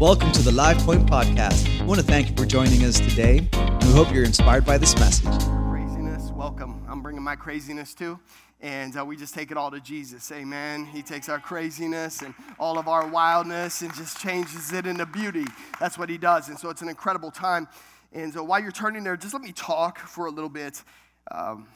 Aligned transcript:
Welcome 0.00 0.32
to 0.32 0.40
the 0.40 0.50
Live 0.50 0.78
Point 0.78 1.06
Podcast. 1.06 1.78
I 1.78 1.84
want 1.84 2.00
to 2.00 2.06
thank 2.06 2.30
you 2.30 2.34
for 2.34 2.46
joining 2.46 2.84
us 2.86 2.98
today. 2.98 3.46
We 3.82 3.92
hope 3.92 4.10
you're 4.14 4.24
inspired 4.24 4.64
by 4.64 4.78
this 4.78 4.98
message. 4.98 5.26
Craziness, 5.68 6.30
welcome. 6.30 6.82
I'm 6.88 7.02
bringing 7.02 7.22
my 7.22 7.36
craziness 7.36 7.92
too. 7.92 8.18
And 8.62 8.96
uh, 8.96 9.04
we 9.04 9.14
just 9.18 9.34
take 9.34 9.50
it 9.50 9.58
all 9.58 9.70
to 9.70 9.78
Jesus. 9.78 10.32
Amen. 10.32 10.86
He 10.86 11.02
takes 11.02 11.28
our 11.28 11.38
craziness 11.38 12.22
and 12.22 12.32
all 12.58 12.78
of 12.78 12.88
our 12.88 13.08
wildness 13.08 13.82
and 13.82 13.94
just 13.94 14.18
changes 14.18 14.72
it 14.72 14.86
into 14.86 15.04
beauty. 15.04 15.44
That's 15.78 15.98
what 15.98 16.08
he 16.08 16.16
does. 16.16 16.48
And 16.48 16.58
so 16.58 16.70
it's 16.70 16.80
an 16.80 16.88
incredible 16.88 17.30
time. 17.30 17.68
And 18.10 18.32
so 18.32 18.42
while 18.42 18.62
you're 18.62 18.72
turning 18.72 19.04
there, 19.04 19.18
just 19.18 19.34
let 19.34 19.42
me 19.42 19.52
talk 19.52 19.98
for 19.98 20.24
a 20.24 20.30
little 20.30 20.48
bit. 20.48 20.82
Um, 21.30 21.68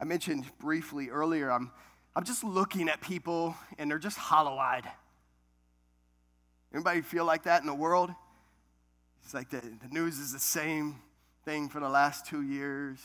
I 0.00 0.04
mentioned 0.04 0.44
briefly 0.58 1.10
earlier, 1.10 1.52
I'm, 1.52 1.70
I'm 2.16 2.24
just 2.24 2.42
looking 2.42 2.88
at 2.88 3.00
people 3.00 3.54
and 3.78 3.88
they're 3.88 4.00
just 4.00 4.18
hollow 4.18 4.58
eyed. 4.58 4.90
Anybody 6.74 7.02
feel 7.02 7.24
like 7.24 7.44
that 7.44 7.60
in 7.60 7.68
the 7.68 7.74
world? 7.74 8.10
It's 9.24 9.32
like 9.32 9.48
the, 9.48 9.60
the 9.60 9.88
news 9.90 10.18
is 10.18 10.32
the 10.32 10.40
same 10.40 10.96
thing 11.44 11.68
for 11.68 11.78
the 11.78 11.88
last 11.88 12.26
two 12.26 12.42
years, 12.42 12.98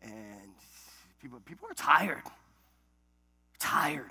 and 0.00 0.52
people, 1.20 1.40
people 1.44 1.68
are 1.68 1.74
tired. 1.74 2.22
Tired. 3.58 4.10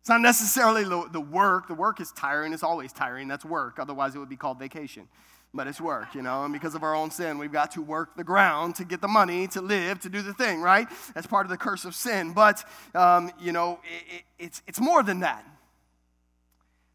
It's 0.00 0.08
not 0.08 0.20
necessarily 0.20 0.82
the, 0.82 1.08
the 1.12 1.20
work. 1.20 1.68
The 1.68 1.74
work 1.74 2.00
is 2.00 2.10
tiring. 2.12 2.52
It's 2.52 2.64
always 2.64 2.92
tiring. 2.92 3.28
That's 3.28 3.44
work. 3.44 3.78
Otherwise, 3.78 4.16
it 4.16 4.18
would 4.18 4.28
be 4.28 4.36
called 4.36 4.58
vacation. 4.58 5.08
But 5.54 5.68
it's 5.68 5.80
work, 5.80 6.16
you 6.16 6.22
know, 6.22 6.42
and 6.42 6.52
because 6.52 6.74
of 6.74 6.82
our 6.82 6.96
own 6.96 7.12
sin, 7.12 7.38
we've 7.38 7.52
got 7.52 7.70
to 7.72 7.80
work 7.80 8.16
the 8.16 8.24
ground 8.24 8.74
to 8.74 8.84
get 8.84 9.00
the 9.00 9.06
money 9.06 9.46
to 9.48 9.60
live, 9.60 10.00
to 10.00 10.08
do 10.08 10.20
the 10.20 10.34
thing, 10.34 10.60
right? 10.60 10.88
That's 11.14 11.28
part 11.28 11.46
of 11.46 11.50
the 11.50 11.56
curse 11.56 11.84
of 11.84 11.94
sin. 11.94 12.32
But, 12.32 12.64
um, 12.92 13.30
you 13.38 13.52
know, 13.52 13.78
it, 13.84 14.16
it, 14.16 14.22
it's, 14.36 14.62
it's 14.66 14.80
more 14.80 15.04
than 15.04 15.20
that. 15.20 15.44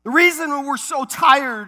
The 0.09 0.15
reason 0.15 0.65
we're 0.65 0.77
so 0.77 1.05
tired, 1.05 1.67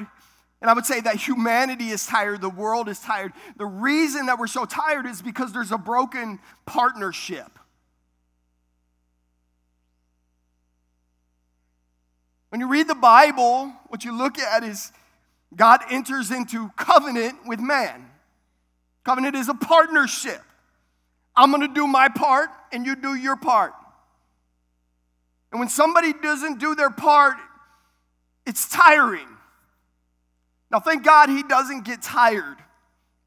and 0.62 0.70
I 0.72 0.74
would 0.74 0.88
say 0.88 1.00
that 1.00 1.16
humanity 1.18 1.90
is 1.90 2.08
tired, 2.08 2.42
the 2.42 2.50
world 2.50 2.90
is 2.90 2.98
tired, 2.98 3.34
the 3.56 3.68
reason 3.68 4.26
that 4.26 4.40
we're 4.40 4.48
so 4.48 4.66
tired 4.66 5.06
is 5.06 5.22
because 5.22 5.54
there's 5.54 5.72
a 5.72 5.78
broken 5.78 6.40
partnership. 6.66 7.52
When 12.50 12.60
you 12.60 12.68
read 12.68 12.88
the 12.88 12.96
Bible, 12.96 13.74
what 13.90 14.04
you 14.04 14.18
look 14.18 14.40
at 14.40 14.64
is 14.64 14.92
God 15.56 15.82
enters 15.92 16.32
into 16.32 16.70
covenant 16.70 17.46
with 17.46 17.60
man. 17.60 18.10
Covenant 19.04 19.36
is 19.36 19.50
a 19.50 19.54
partnership. 19.54 20.42
I'm 21.36 21.52
going 21.52 21.62
to 21.62 21.72
do 21.76 21.86
my 21.86 22.10
part 22.10 22.50
and 22.74 22.88
you 22.88 22.96
do 22.96 23.14
your 23.14 23.36
part. 23.36 23.74
And 25.52 25.60
when 25.60 25.70
somebody 25.70 26.12
doesn't 26.12 26.58
do 26.58 26.74
their 26.74 26.90
part, 26.90 27.38
it's 28.46 28.68
tiring. 28.68 29.28
Now, 30.72 30.80
thank 30.80 31.04
God 31.04 31.30
he 31.30 31.44
doesn't 31.44 31.84
get 31.84 32.02
tired, 32.02 32.58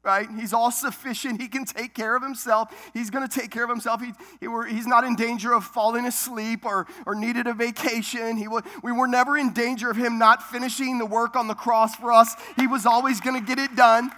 right? 0.03 0.27
He's 0.39 0.51
all 0.51 0.71
sufficient. 0.71 1.39
He 1.39 1.47
can 1.47 1.63
take 1.63 1.93
care 1.93 2.15
of 2.15 2.23
himself. 2.23 2.73
He's 2.93 3.11
going 3.11 3.27
to 3.27 3.39
take 3.39 3.51
care 3.51 3.63
of 3.63 3.69
himself. 3.69 4.01
He, 4.01 4.13
he 4.39 4.47
were, 4.47 4.65
he's 4.65 4.87
not 4.87 5.03
in 5.03 5.15
danger 5.15 5.53
of 5.53 5.63
falling 5.63 6.05
asleep 6.07 6.65
or, 6.65 6.87
or 7.05 7.13
needed 7.13 7.45
a 7.45 7.53
vacation. 7.53 8.35
He, 8.35 8.47
we 8.81 8.91
were 8.91 9.07
never 9.07 9.37
in 9.37 9.53
danger 9.53 9.91
of 9.91 9.97
him 9.97 10.17
not 10.17 10.41
finishing 10.41 10.97
the 10.97 11.05
work 11.05 11.35
on 11.35 11.47
the 11.47 11.53
cross 11.53 11.95
for 11.95 12.11
us. 12.11 12.33
He 12.55 12.65
was 12.65 12.85
always 12.87 13.21
going 13.21 13.39
to 13.39 13.45
get 13.45 13.59
it 13.59 13.75
done. 13.75 14.09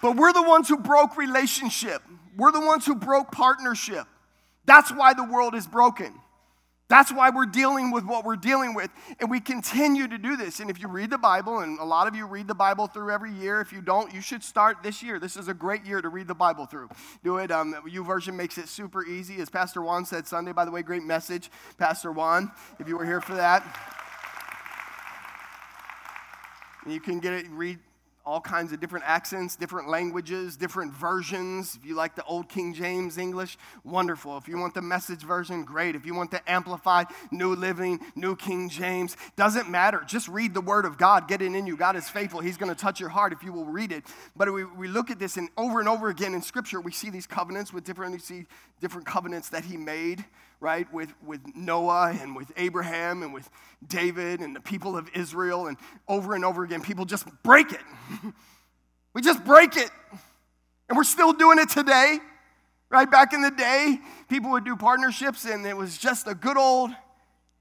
But 0.00 0.16
we're 0.16 0.32
the 0.32 0.42
ones 0.42 0.68
who 0.68 0.78
broke 0.78 1.16
relationship, 1.16 2.02
we're 2.36 2.52
the 2.52 2.64
ones 2.64 2.86
who 2.86 2.94
broke 2.94 3.32
partnership. 3.32 4.06
That's 4.64 4.92
why 4.92 5.12
the 5.14 5.24
world 5.24 5.54
is 5.54 5.66
broken. 5.66 6.14
That's 6.88 7.12
why 7.12 7.28
we're 7.28 7.46
dealing 7.46 7.90
with 7.90 8.04
what 8.04 8.24
we're 8.24 8.36
dealing 8.36 8.74
with. 8.74 8.90
And 9.20 9.30
we 9.30 9.40
continue 9.40 10.08
to 10.08 10.16
do 10.16 10.36
this. 10.36 10.58
And 10.60 10.70
if 10.70 10.80
you 10.80 10.88
read 10.88 11.10
the 11.10 11.18
Bible, 11.18 11.58
and 11.58 11.78
a 11.78 11.84
lot 11.84 12.08
of 12.08 12.14
you 12.14 12.26
read 12.26 12.48
the 12.48 12.54
Bible 12.54 12.86
through 12.86 13.10
every 13.12 13.32
year, 13.32 13.60
if 13.60 13.72
you 13.72 13.82
don't, 13.82 14.12
you 14.14 14.22
should 14.22 14.42
start 14.42 14.78
this 14.82 15.02
year. 15.02 15.18
This 15.18 15.36
is 15.36 15.48
a 15.48 15.54
great 15.54 15.84
year 15.84 16.00
to 16.00 16.08
read 16.08 16.28
the 16.28 16.34
Bible 16.34 16.64
through. 16.64 16.88
Do 17.22 17.36
it. 17.38 17.50
Um, 17.50 17.74
YouVersion 17.86 18.34
makes 18.34 18.56
it 18.56 18.68
super 18.68 19.04
easy. 19.04 19.40
As 19.40 19.50
Pastor 19.50 19.82
Juan 19.82 20.06
said 20.06 20.26
Sunday, 20.26 20.52
by 20.52 20.64
the 20.64 20.70
way, 20.70 20.82
great 20.82 21.02
message, 21.02 21.50
Pastor 21.76 22.10
Juan, 22.10 22.50
if 22.78 22.88
you 22.88 22.96
were 22.96 23.04
here 23.04 23.20
for 23.20 23.34
that. 23.34 23.62
And 26.84 26.94
you 26.94 27.00
can 27.00 27.20
get 27.20 27.34
it, 27.34 27.46
read 27.50 27.78
all 28.24 28.40
kinds 28.40 28.72
of 28.72 28.80
different 28.80 29.04
accents, 29.06 29.56
different 29.56 29.88
languages, 29.88 30.56
different 30.56 30.92
versions. 30.92 31.76
If 31.76 31.86
you 31.86 31.94
like 31.94 32.14
the 32.14 32.24
old 32.24 32.48
King 32.48 32.74
James 32.74 33.16
English, 33.16 33.56
wonderful. 33.84 34.36
If 34.36 34.48
you 34.48 34.58
want 34.58 34.74
the 34.74 34.82
message 34.82 35.22
version, 35.22 35.64
great. 35.64 35.94
If 35.96 36.04
you 36.04 36.14
want 36.14 36.30
the 36.30 36.50
amplified, 36.50 37.06
new 37.30 37.54
living, 37.54 38.00
new 38.14 38.36
King 38.36 38.68
James, 38.68 39.16
doesn't 39.36 39.70
matter. 39.70 40.02
Just 40.06 40.28
read 40.28 40.52
the 40.52 40.60
word 40.60 40.84
of 40.84 40.98
God, 40.98 41.26
get 41.26 41.40
it 41.40 41.54
in 41.54 41.66
you. 41.66 41.76
God 41.76 41.96
is 41.96 42.08
faithful. 42.08 42.40
He's 42.40 42.58
going 42.58 42.74
to 42.74 42.80
touch 42.80 43.00
your 43.00 43.08
heart 43.08 43.32
if 43.32 43.42
you 43.42 43.52
will 43.52 43.64
read 43.64 43.92
it. 43.92 44.04
But 44.36 44.52
we, 44.52 44.64
we 44.64 44.88
look 44.88 45.10
at 45.10 45.18
this 45.18 45.36
and 45.36 45.48
over 45.56 45.80
and 45.80 45.88
over 45.88 46.08
again 46.08 46.34
in 46.34 46.42
Scripture, 46.42 46.80
we 46.80 46.92
see 46.92 47.08
these 47.10 47.26
covenants 47.26 47.72
with 47.72 47.84
different, 47.84 48.12
we 48.12 48.18
see 48.18 48.44
different 48.80 49.06
covenants 49.06 49.48
that 49.48 49.64
He 49.64 49.76
made 49.76 50.24
right, 50.60 50.92
with, 50.92 51.12
with 51.24 51.40
Noah 51.54 52.16
and 52.20 52.34
with 52.34 52.50
Abraham 52.56 53.22
and 53.22 53.32
with 53.32 53.48
David 53.86 54.40
and 54.40 54.54
the 54.56 54.60
people 54.60 54.96
of 54.96 55.08
Israel. 55.14 55.66
And 55.66 55.76
over 56.08 56.34
and 56.34 56.44
over 56.44 56.64
again, 56.64 56.82
people 56.82 57.04
just 57.04 57.26
break 57.42 57.72
it. 57.72 57.80
we 59.14 59.22
just 59.22 59.44
break 59.44 59.76
it. 59.76 59.90
And 60.88 60.96
we're 60.96 61.04
still 61.04 61.32
doing 61.32 61.58
it 61.58 61.68
today, 61.68 62.18
right? 62.90 63.10
Back 63.10 63.32
in 63.32 63.42
the 63.42 63.50
day, 63.50 63.98
people 64.28 64.50
would 64.50 64.64
do 64.64 64.74
partnerships 64.74 65.44
and 65.44 65.66
it 65.66 65.76
was 65.76 65.98
just 65.98 66.26
a 66.26 66.34
good 66.34 66.56
old 66.56 66.90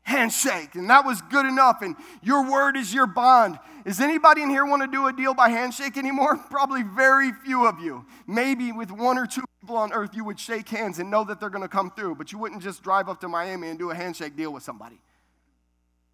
handshake, 0.08 0.76
and 0.76 0.90
that 0.90 1.06
was 1.06 1.22
good 1.22 1.46
enough, 1.46 1.82
and 1.82 1.94
your 2.24 2.50
word 2.50 2.78
is 2.78 2.94
your 2.94 3.06
bond. 3.06 3.60
Does 3.86 4.00
anybody 4.00 4.42
in 4.42 4.50
here 4.50 4.66
want 4.66 4.82
to 4.82 4.88
do 4.88 5.08
a 5.08 5.14
deal 5.14 5.34
by 5.34 5.50
handshake 5.50 5.98
anymore? 5.98 6.38
Probably 6.50 6.82
very 6.82 7.34
few 7.44 7.68
of 7.68 7.82
you. 7.82 8.06
Maybe 8.26 8.72
with 8.72 8.90
one 8.90 9.18
or 9.18 9.28
two 9.28 9.44
people 9.60 9.76
on 9.76 9.92
earth, 9.92 10.12
you 10.16 10.24
would 10.24 10.40
shake 10.40 10.70
hands 10.70 11.00
and 11.00 11.12
know 11.12 11.26
that 11.26 11.42
they're 11.42 11.50
going 11.50 11.62
to 11.62 11.68
come 11.68 11.92
through, 11.92 12.16
but 12.16 12.32
you 12.32 12.38
wouldn't 12.38 12.64
just 12.64 12.84
drive 12.84 13.10
up 13.10 13.20
to 13.20 13.28
Miami 13.28 13.68
and 13.68 13.78
do 13.78 13.92
a 13.92 13.96
handshake 13.96 14.38
deal 14.38 14.54
with 14.54 14.64
somebody. 14.64 15.00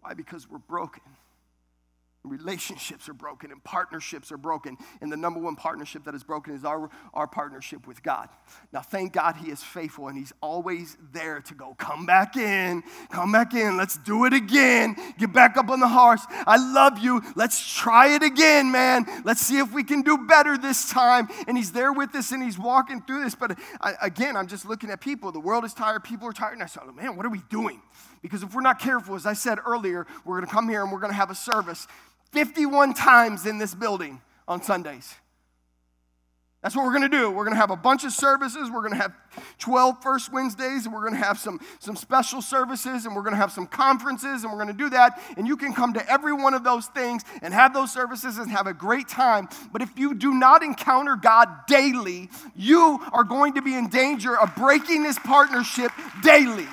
Why? 0.02 0.16
Because 0.16 0.50
we're 0.50 0.58
broken. 0.58 1.04
Relationships 2.26 3.10
are 3.10 3.14
broken 3.14 3.52
and 3.52 3.62
partnerships 3.66 4.32
are 4.32 4.38
broken. 4.38 4.78
And 5.02 5.12
the 5.12 5.18
number 5.18 5.42
one 5.42 5.58
partnership 5.58 6.06
that 6.06 6.16
is 6.16 6.24
broken 6.24 6.56
is 6.56 6.64
our, 6.64 6.90
our 7.14 7.28
partnership 7.28 7.86
with 7.86 8.02
God. 8.02 8.30
Now, 8.72 8.80
thank 8.80 9.12
God 9.12 9.36
He 9.36 9.52
is 9.52 9.62
faithful 9.62 10.08
and 10.08 10.18
He's 10.18 10.32
always 10.40 10.96
there 11.12 11.42
to 11.42 11.54
go, 11.54 11.74
come 11.74 12.06
back 12.06 12.38
in, 12.38 12.82
come 13.10 13.34
back 13.34 13.54
in, 13.54 13.76
let's 13.76 13.98
do 13.98 14.24
it 14.24 14.32
again, 14.32 14.96
get 15.20 15.34
back 15.34 15.58
up 15.58 15.70
on 15.70 15.82
the 15.82 15.88
horse. 15.88 16.26
I 16.48 16.56
love 16.74 16.98
you, 16.98 17.22
let's 17.36 17.62
try 17.76 18.16
it 18.16 18.24
again, 18.24 18.72
man. 18.72 19.06
Let's 19.26 19.42
see 19.42 19.58
if 19.58 19.74
we 19.74 19.84
can 19.84 20.02
do 20.02 20.26
better 20.26 20.58
this 20.58 20.90
time. 20.90 21.28
And 21.46 21.58
He's 21.58 21.74
there 21.74 21.92
with 21.92 22.16
us 22.16 22.32
and 22.32 22.42
He's 22.42 22.58
walking 22.58 23.02
through 23.02 23.26
this. 23.26 23.36
But 23.36 23.60
I, 23.82 23.96
again, 24.02 24.38
I'm 24.38 24.48
just 24.48 24.66
looking 24.66 24.90
at 24.92 25.02
people. 25.02 25.34
The 25.34 25.42
world 25.42 25.66
is 25.66 25.74
tired, 25.74 26.06
people 26.06 26.30
are 26.30 26.34
tired. 26.34 26.54
And 26.54 26.64
I 26.64 26.68
said, 26.68 26.84
man, 26.96 27.18
what 27.18 27.26
are 27.26 27.30
we 27.30 27.42
doing? 27.50 27.82
Because 28.22 28.42
if 28.42 28.56
we're 28.56 28.62
not 28.62 28.80
careful, 28.80 29.16
as 29.16 29.26
I 29.26 29.34
said 29.34 29.60
earlier, 29.68 30.08
we're 30.24 30.38
going 30.38 30.48
to 30.48 30.54
come 30.54 30.70
here 30.70 30.82
and 30.82 30.92
we're 30.92 31.00
going 31.00 31.12
to 31.12 31.18
have 31.18 31.30
a 31.30 31.36
service 31.36 31.88
51 32.34 32.94
times 32.94 33.46
in 33.46 33.58
this 33.58 33.74
building 33.74 34.22
on 34.48 34.62
Sundays. 34.62 35.16
That's 36.64 36.78
what 36.78 36.86
we're 36.86 36.98
going 36.98 37.12
to 37.12 37.18
do. 37.18 37.30
We're 37.30 37.44
going 37.44 37.56
to 37.56 37.60
have 37.60 37.72
a 37.72 37.76
bunch 37.76 38.06
of 38.06 38.14
services. 38.14 38.72
We're 38.72 38.80
going 38.80 38.94
to 38.94 39.02
have 39.02 39.14
12 39.60 40.02
First 40.02 40.32
Wednesdays, 40.32 40.86
and 40.86 40.94
we're 40.94 41.02
going 41.02 41.14
to 41.14 41.20
have 41.20 41.38
some, 41.38 41.60
some 41.80 41.98
special 41.98 42.42
services, 42.42 43.06
and 43.06 43.14
we're 43.14 43.22
going 43.22 43.34
to 43.34 43.38
have 43.38 43.52
some 43.52 43.68
conferences, 43.68 44.44
and 44.44 44.52
we're 44.52 44.64
going 44.64 44.76
to 44.76 44.84
do 44.84 44.90
that. 44.92 45.22
And 45.36 45.46
you 45.46 45.58
can 45.58 45.74
come 45.74 45.92
to 45.94 46.10
every 46.10 46.32
one 46.32 46.54
of 46.54 46.64
those 46.64 46.86
things 46.88 47.24
and 47.42 47.54
have 47.54 47.74
those 47.74 47.92
services 47.92 48.38
and 48.38 48.50
have 48.50 48.66
a 48.66 48.74
great 48.74 49.10
time. 49.10 49.50
But 49.74 49.82
if 49.82 49.90
you 50.00 50.14
do 50.14 50.34
not 50.34 50.64
encounter 50.64 51.18
God 51.18 51.50
daily, 51.68 52.30
you 52.56 52.98
are 53.12 53.26
going 53.26 53.56
to 53.56 53.62
be 53.62 53.76
in 53.76 53.90
danger 53.90 54.40
of 54.40 54.56
breaking 54.56 55.04
this 55.04 55.20
partnership 55.20 55.92
daily. 56.24 56.68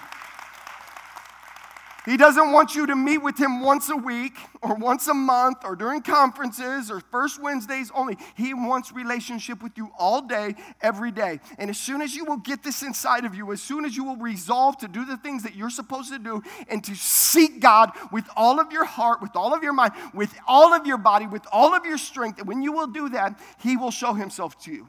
He 2.11 2.17
doesn't 2.17 2.51
want 2.51 2.75
you 2.75 2.89
to 2.89 2.97
meet 2.97 3.19
with 3.19 3.39
him 3.39 3.63
once 3.63 3.89
a 3.89 3.95
week 3.95 4.33
or 4.63 4.75
once 4.75 5.07
a 5.07 5.15
month 5.15 5.59
or 5.63 5.77
during 5.77 6.03
conferences 6.03 6.91
or 6.91 6.99
first 6.99 7.41
Wednesdays 7.41 7.93
only. 7.95 8.17
He 8.37 8.53
wants 8.53 8.91
relationship 8.91 9.63
with 9.63 9.79
you 9.79 9.93
all 9.97 10.21
day, 10.21 10.57
every 10.83 11.13
day. 11.13 11.39
And 11.57 11.71
as 11.71 11.79
soon 11.79 12.03
as 12.03 12.17
you 12.17 12.25
will 12.25 12.39
get 12.39 12.65
this 12.65 12.83
inside 12.83 13.25
of 13.25 13.37
you, 13.37 13.53
as 13.53 13.63
soon 13.63 13.85
as 13.85 13.97
you 13.97 14.03
will 14.03 14.17
resolve 14.17 14.77
to 14.79 14.89
do 14.89 15.05
the 15.05 15.19
things 15.19 15.45
that 15.45 15.55
you're 15.55 15.71
supposed 15.71 16.13
to 16.13 16.19
do 16.19 16.43
and 16.67 16.83
to 16.83 16.97
seek 16.97 17.61
God 17.61 17.93
with 18.11 18.29
all 18.35 18.59
of 18.59 18.73
your 18.73 18.87
heart, 18.87 19.23
with 19.23 19.37
all 19.37 19.55
of 19.55 19.63
your 19.63 19.73
mind, 19.73 19.93
with 20.13 20.35
all 20.49 20.75
of 20.75 20.89
your 20.89 20.99
body, 20.99 21.29
with 21.29 21.47
all 21.53 21.77
of 21.77 21.85
your 21.85 21.97
strength, 21.97 22.41
and 22.41 22.49
when 22.49 22.61
you 22.61 22.73
will 22.73 22.89
do 22.89 23.11
that, 23.11 23.39
he 23.61 23.77
will 23.77 23.93
show 23.93 24.15
himself 24.15 24.61
to 24.65 24.73
you. 24.73 24.89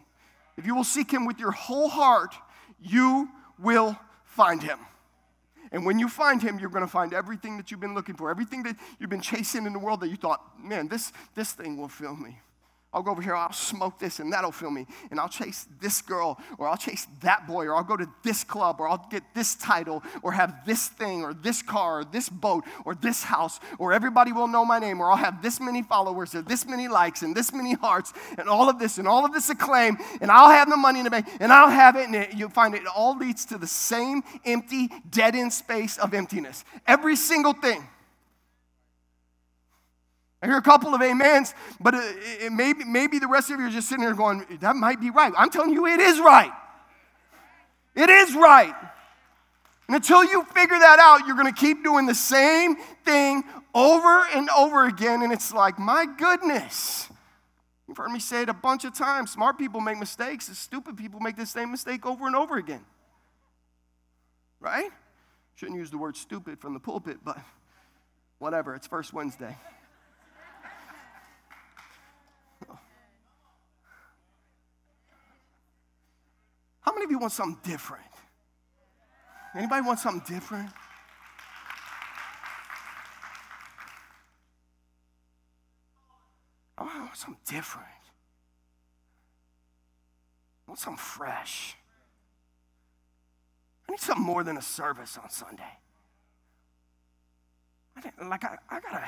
If 0.57 0.65
you 0.65 0.73
will 0.73 0.83
seek 0.83 1.11
him 1.13 1.27
with 1.27 1.37
your 1.37 1.51
whole 1.51 1.89
heart, 1.89 2.33
you 2.81 3.29
will 3.59 3.95
find 4.25 4.63
him. 4.63 4.79
And 5.71 5.85
when 5.85 5.99
you 5.99 6.09
find 6.09 6.41
him, 6.41 6.59
you're 6.59 6.69
going 6.69 6.83
to 6.83 6.91
find 6.91 7.13
everything 7.13 7.57
that 7.57 7.71
you've 7.71 7.79
been 7.79 7.95
looking 7.95 8.15
for, 8.15 8.29
everything 8.29 8.63
that 8.63 8.75
you've 8.99 9.09
been 9.09 9.21
chasing 9.21 9.65
in 9.65 9.73
the 9.73 9.79
world 9.79 10.01
that 10.01 10.09
you 10.09 10.17
thought, 10.17 10.41
man, 10.61 10.87
this, 10.87 11.13
this 11.33 11.53
thing 11.53 11.77
will 11.77 11.87
fill 11.87 12.15
me. 12.15 12.39
I'll 12.93 13.01
go 13.01 13.11
over 13.11 13.21
here, 13.21 13.35
I'll 13.35 13.53
smoke 13.53 13.99
this, 13.99 14.19
and 14.19 14.33
that'll 14.33 14.51
fill 14.51 14.69
me. 14.69 14.85
And 15.11 15.19
I'll 15.19 15.29
chase 15.29 15.65
this 15.79 16.01
girl, 16.01 16.37
or 16.57 16.67
I'll 16.67 16.75
chase 16.75 17.07
that 17.21 17.47
boy, 17.47 17.65
or 17.65 17.75
I'll 17.75 17.85
go 17.85 17.95
to 17.95 18.09
this 18.21 18.43
club, 18.43 18.81
or 18.81 18.89
I'll 18.89 19.07
get 19.09 19.23
this 19.33 19.55
title, 19.55 20.03
or 20.21 20.33
have 20.33 20.65
this 20.65 20.89
thing, 20.89 21.23
or 21.23 21.33
this 21.33 21.61
car, 21.61 21.99
or 21.99 22.03
this 22.03 22.27
boat, 22.27 22.65
or 22.83 22.93
this 22.93 23.23
house, 23.23 23.61
or 23.79 23.93
everybody 23.93 24.33
will 24.33 24.47
know 24.47 24.65
my 24.65 24.77
name, 24.77 24.99
or 24.99 25.09
I'll 25.09 25.15
have 25.15 25.41
this 25.41 25.61
many 25.61 25.83
followers, 25.83 26.35
or 26.35 26.41
this 26.41 26.65
many 26.65 26.89
likes, 26.89 27.21
and 27.21 27.33
this 27.33 27.53
many 27.53 27.75
hearts, 27.75 28.11
and 28.37 28.49
all 28.49 28.69
of 28.69 28.77
this, 28.77 28.97
and 28.97 29.07
all 29.07 29.23
of 29.23 29.31
this 29.31 29.49
acclaim, 29.49 29.97
and 30.19 30.29
I'll 30.29 30.51
have 30.51 30.69
the 30.69 30.75
money 30.75 30.99
in 30.99 31.05
the 31.05 31.11
bank, 31.11 31.27
and 31.39 31.53
I'll 31.53 31.69
have 31.69 31.95
it, 31.95 32.07
and 32.07 32.15
it, 32.15 32.33
you'll 32.33 32.49
find 32.49 32.75
it, 32.75 32.81
all 32.93 33.17
leads 33.17 33.45
to 33.45 33.57
the 33.57 33.67
same 33.67 34.21
empty, 34.43 34.89
dead 35.09 35.33
end 35.33 35.53
space 35.53 35.97
of 35.97 36.13
emptiness. 36.13 36.65
Every 36.85 37.15
single 37.15 37.53
thing. 37.53 37.87
I 40.41 40.47
hear 40.47 40.57
a 40.57 40.61
couple 40.61 40.95
of 40.95 41.01
amens, 41.01 41.53
but 41.79 41.93
it, 41.93 42.15
it, 42.45 42.51
maybe, 42.51 42.83
maybe 42.83 43.19
the 43.19 43.27
rest 43.27 43.51
of 43.51 43.59
you 43.59 43.67
are 43.67 43.69
just 43.69 43.87
sitting 43.87 44.03
there 44.03 44.15
going, 44.15 44.43
that 44.61 44.75
might 44.75 44.99
be 44.99 45.11
right. 45.11 45.31
I'm 45.37 45.51
telling 45.51 45.71
you, 45.71 45.85
it 45.85 45.99
is 45.99 46.19
right. 46.19 46.51
It 47.95 48.09
is 48.09 48.33
right. 48.33 48.73
And 49.87 49.95
until 49.95 50.23
you 50.23 50.43
figure 50.45 50.79
that 50.79 50.99
out, 50.99 51.27
you're 51.27 51.35
going 51.35 51.53
to 51.53 51.59
keep 51.59 51.83
doing 51.83 52.05
the 52.07 52.15
same 52.15 52.75
thing 53.05 53.43
over 53.75 54.25
and 54.33 54.49
over 54.57 54.85
again. 54.85 55.21
And 55.21 55.31
it's 55.31 55.53
like, 55.53 55.77
my 55.77 56.07
goodness. 56.17 57.07
You've 57.87 57.97
heard 57.97 58.11
me 58.11 58.19
say 58.19 58.43
it 58.43 58.49
a 58.49 58.53
bunch 58.53 58.85
of 58.85 58.95
times. 58.95 59.31
Smart 59.31 59.57
people 59.57 59.81
make 59.81 59.97
mistakes, 59.97 60.47
and 60.47 60.55
stupid 60.55 60.95
people 60.95 61.19
make 61.19 61.35
the 61.35 61.45
same 61.45 61.71
mistake 61.71 62.05
over 62.05 62.25
and 62.25 62.35
over 62.35 62.55
again. 62.55 62.85
Right? 64.59 64.89
Shouldn't 65.55 65.77
use 65.77 65.91
the 65.91 65.97
word 65.97 66.15
stupid 66.15 66.59
from 66.59 66.73
the 66.73 66.79
pulpit, 66.79 67.17
but 67.23 67.37
whatever. 68.39 68.75
It's 68.75 68.87
First 68.87 69.13
Wednesday. 69.13 69.57
Want 77.21 77.31
something 77.31 77.71
different? 77.71 78.03
Anybody 79.55 79.85
want 79.85 79.99
something 79.99 80.23
different? 80.27 80.71
I 86.79 86.83
want 86.83 87.15
something 87.15 87.37
different. 87.45 87.87
I 90.67 90.71
want 90.71 90.79
something 90.79 90.97
fresh. 90.97 91.77
I 93.87 93.91
need 93.91 93.99
something 93.99 94.25
more 94.25 94.43
than 94.43 94.57
a 94.57 94.61
service 94.63 95.19
on 95.21 95.29
Sunday. 95.29 95.77
I 97.97 98.25
like 98.25 98.43
I, 98.43 98.57
I 98.67 98.79
gotta, 98.79 99.07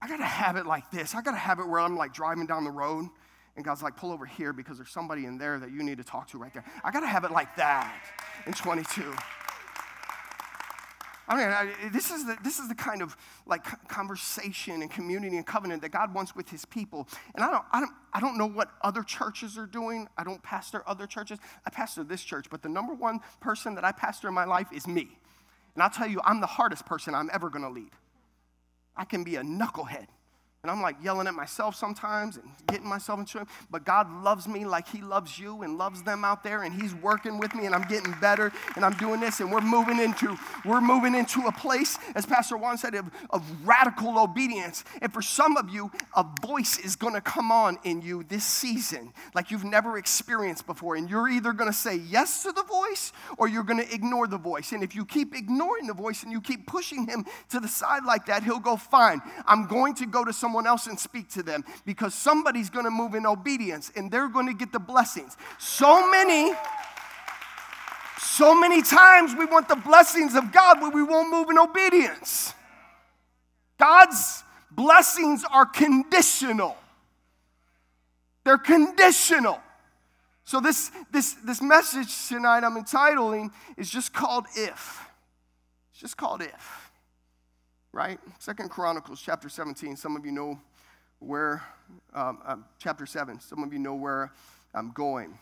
I 0.00 0.08
gotta 0.08 0.24
have 0.24 0.56
it 0.56 0.64
like 0.64 0.90
this. 0.90 1.14
I 1.14 1.20
gotta 1.20 1.36
have 1.36 1.58
it 1.58 1.68
where 1.68 1.80
I'm 1.80 1.98
like 1.98 2.14
driving 2.14 2.46
down 2.46 2.64
the 2.64 2.70
road 2.70 3.10
and 3.56 3.64
God's 3.64 3.82
like, 3.82 3.96
pull 3.96 4.12
over 4.12 4.26
here 4.26 4.52
because 4.52 4.76
there's 4.76 4.90
somebody 4.90 5.24
in 5.24 5.38
there 5.38 5.58
that 5.58 5.70
you 5.70 5.82
need 5.82 5.98
to 5.98 6.04
talk 6.04 6.28
to 6.28 6.38
right 6.38 6.52
there. 6.52 6.64
I 6.84 6.90
got 6.90 7.00
to 7.00 7.06
have 7.06 7.24
it 7.24 7.30
like 7.30 7.56
that 7.56 7.94
in 8.46 8.52
22. 8.52 9.14
I 11.28 11.36
mean, 11.36 11.48
I, 11.48 11.88
this, 11.88 12.12
is 12.12 12.24
the, 12.24 12.36
this 12.44 12.60
is 12.60 12.68
the 12.68 12.74
kind 12.74 13.02
of 13.02 13.16
like 13.46 13.64
conversation 13.88 14.82
and 14.82 14.90
community 14.90 15.36
and 15.36 15.44
covenant 15.44 15.82
that 15.82 15.88
God 15.88 16.14
wants 16.14 16.36
with 16.36 16.48
his 16.48 16.64
people. 16.64 17.08
And 17.34 17.44
I 17.44 17.50
don't, 17.50 17.64
I, 17.72 17.80
don't, 17.80 17.92
I 18.12 18.20
don't 18.20 18.38
know 18.38 18.46
what 18.46 18.70
other 18.82 19.02
churches 19.02 19.58
are 19.58 19.66
doing. 19.66 20.06
I 20.16 20.22
don't 20.22 20.40
pastor 20.42 20.84
other 20.86 21.06
churches. 21.06 21.38
I 21.66 21.70
pastor 21.70 22.04
this 22.04 22.22
church. 22.22 22.46
But 22.48 22.62
the 22.62 22.68
number 22.68 22.94
one 22.94 23.20
person 23.40 23.74
that 23.74 23.84
I 23.84 23.90
pastor 23.90 24.28
in 24.28 24.34
my 24.34 24.44
life 24.44 24.68
is 24.72 24.86
me. 24.86 25.18
And 25.74 25.82
I'll 25.82 25.90
tell 25.90 26.06
you, 26.06 26.20
I'm 26.24 26.40
the 26.40 26.46
hardest 26.46 26.86
person 26.86 27.14
I'm 27.14 27.30
ever 27.32 27.50
going 27.50 27.64
to 27.64 27.70
lead. 27.70 27.90
I 28.96 29.04
can 29.04 29.24
be 29.24 29.36
a 29.36 29.42
knucklehead. 29.42 30.06
And 30.66 30.70
I'm 30.72 30.82
like 30.82 30.96
yelling 31.00 31.28
at 31.28 31.34
myself 31.34 31.76
sometimes 31.76 32.38
and 32.38 32.50
getting 32.66 32.88
myself 32.88 33.20
into 33.20 33.38
it. 33.38 33.46
But 33.70 33.84
God 33.84 34.10
loves 34.24 34.48
me 34.48 34.64
like 34.64 34.88
He 34.88 35.00
loves 35.00 35.38
you 35.38 35.62
and 35.62 35.78
loves 35.78 36.02
them 36.02 36.24
out 36.24 36.42
there. 36.42 36.64
And 36.64 36.74
He's 36.74 36.92
working 36.92 37.38
with 37.38 37.54
me 37.54 37.66
and 37.66 37.74
I'm 37.74 37.86
getting 37.86 38.12
better 38.20 38.50
and 38.74 38.84
I'm 38.84 38.94
doing 38.94 39.20
this. 39.20 39.38
And 39.38 39.52
we're 39.52 39.60
moving 39.60 40.00
into, 40.00 40.36
we're 40.64 40.80
moving 40.80 41.14
into 41.14 41.42
a 41.42 41.52
place, 41.52 41.98
as 42.16 42.26
Pastor 42.26 42.56
Juan 42.56 42.78
said, 42.78 42.96
of, 42.96 43.06
of 43.30 43.44
radical 43.64 44.18
obedience. 44.18 44.82
And 45.00 45.12
for 45.12 45.22
some 45.22 45.56
of 45.56 45.70
you, 45.70 45.92
a 46.16 46.26
voice 46.44 46.80
is 46.80 46.96
gonna 46.96 47.20
come 47.20 47.52
on 47.52 47.78
in 47.84 48.02
you 48.02 48.24
this 48.24 48.44
season 48.44 49.12
like 49.36 49.52
you've 49.52 49.62
never 49.62 49.98
experienced 49.98 50.66
before. 50.66 50.96
And 50.96 51.08
you're 51.08 51.28
either 51.28 51.52
gonna 51.52 51.72
say 51.72 51.94
yes 51.94 52.42
to 52.42 52.50
the 52.50 52.64
voice 52.64 53.12
or 53.38 53.46
you're 53.46 53.62
gonna 53.62 53.86
ignore 53.92 54.26
the 54.26 54.36
voice. 54.36 54.72
And 54.72 54.82
if 54.82 54.96
you 54.96 55.04
keep 55.04 55.32
ignoring 55.32 55.86
the 55.86 55.94
voice 55.94 56.24
and 56.24 56.32
you 56.32 56.40
keep 56.40 56.66
pushing 56.66 57.06
him 57.06 57.24
to 57.50 57.60
the 57.60 57.68
side 57.68 58.04
like 58.04 58.26
that, 58.26 58.42
he'll 58.42 58.58
go, 58.58 58.74
fine, 58.74 59.22
I'm 59.46 59.68
going 59.68 59.94
to 59.94 60.06
go 60.06 60.24
to 60.24 60.32
someone 60.32 60.55
someone 60.56 60.66
else 60.66 60.86
and 60.86 60.98
speak 60.98 61.28
to 61.28 61.42
them 61.42 61.62
because 61.84 62.14
somebody's 62.14 62.70
going 62.70 62.86
to 62.86 62.90
move 62.90 63.14
in 63.14 63.26
obedience 63.26 63.92
and 63.94 64.10
they're 64.10 64.28
going 64.28 64.46
to 64.46 64.54
get 64.54 64.72
the 64.72 64.78
blessings. 64.78 65.36
So 65.58 66.10
many, 66.10 66.54
so 68.18 68.58
many 68.58 68.80
times 68.80 69.34
we 69.34 69.44
want 69.44 69.68
the 69.68 69.76
blessings 69.76 70.34
of 70.34 70.52
God, 70.52 70.78
but 70.80 70.94
we 70.94 71.02
won't 71.02 71.30
move 71.30 71.50
in 71.50 71.58
obedience. 71.58 72.54
God's 73.78 74.44
blessings 74.70 75.44
are 75.52 75.66
conditional. 75.66 76.74
They're 78.44 78.56
conditional. 78.56 79.60
So 80.44 80.60
this 80.60 80.90
this 81.12 81.34
this 81.44 81.60
message 81.60 82.28
tonight 82.28 82.64
I'm 82.64 82.78
entitling 82.78 83.50
is 83.76 83.90
just 83.90 84.14
called 84.14 84.46
if. 84.54 85.06
It's 85.90 86.00
just 86.00 86.16
called 86.16 86.40
if 86.40 86.90
right? 87.96 88.20
Second 88.38 88.68
Chronicles 88.68 89.22
chapter 89.22 89.48
17. 89.48 89.96
Some 89.96 90.16
of 90.16 90.26
you 90.26 90.30
know 90.30 90.60
where, 91.18 91.62
um, 92.12 92.38
um, 92.44 92.64
chapter 92.78 93.06
7, 93.06 93.40
some 93.40 93.64
of 93.64 93.72
you 93.72 93.78
know 93.78 93.94
where 93.94 94.32
I'm 94.74 94.92
going. 94.92 95.38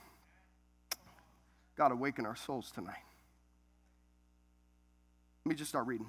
God, 1.77 1.91
awaken 1.91 2.25
our 2.25 2.37
souls 2.37 2.71
tonight. 2.71 2.95
Let 5.45 5.51
me 5.51 5.57
just 5.57 5.69
start 5.69 5.89
reading. 5.89 6.09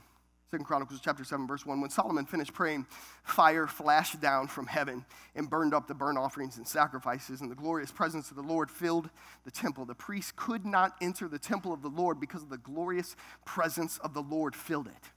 Second 0.51 0.65
Chronicles 0.65 1.01
chapter 1.03 1.23
7, 1.23 1.47
verse 1.47 1.65
1. 1.65 1.81
When 1.81 1.89
Solomon 1.89 2.27
finished 2.27 2.53
praying, 2.53 2.85
fire 3.23 3.65
flashed 3.65 4.21
down 4.21 4.47
from 4.47 4.67
heaven 4.67 5.03
and 5.33 5.49
burned 5.49 5.73
up 5.73 5.87
the 5.87 5.95
burnt 5.95 6.19
offerings 6.19 6.57
and 6.57 6.67
sacrifices, 6.67 7.41
and 7.41 7.49
the 7.49 7.55
glorious 7.55 7.91
presence 7.91 8.29
of 8.29 8.35
the 8.35 8.43
Lord 8.43 8.69
filled 8.69 9.09
the 9.45 9.51
temple. 9.51 9.83
The 9.85 9.95
priests 9.95 10.31
could 10.35 10.63
not 10.63 10.95
enter 11.01 11.27
the 11.27 11.39
temple 11.39 11.73
of 11.73 11.81
the 11.81 11.89
Lord 11.89 12.19
because 12.19 12.43
of 12.43 12.51
the 12.51 12.59
glorious 12.59 13.15
presence 13.45 13.97
of 13.97 14.13
the 14.13 14.21
Lord 14.21 14.55
filled 14.55 14.85
it. 14.85 15.09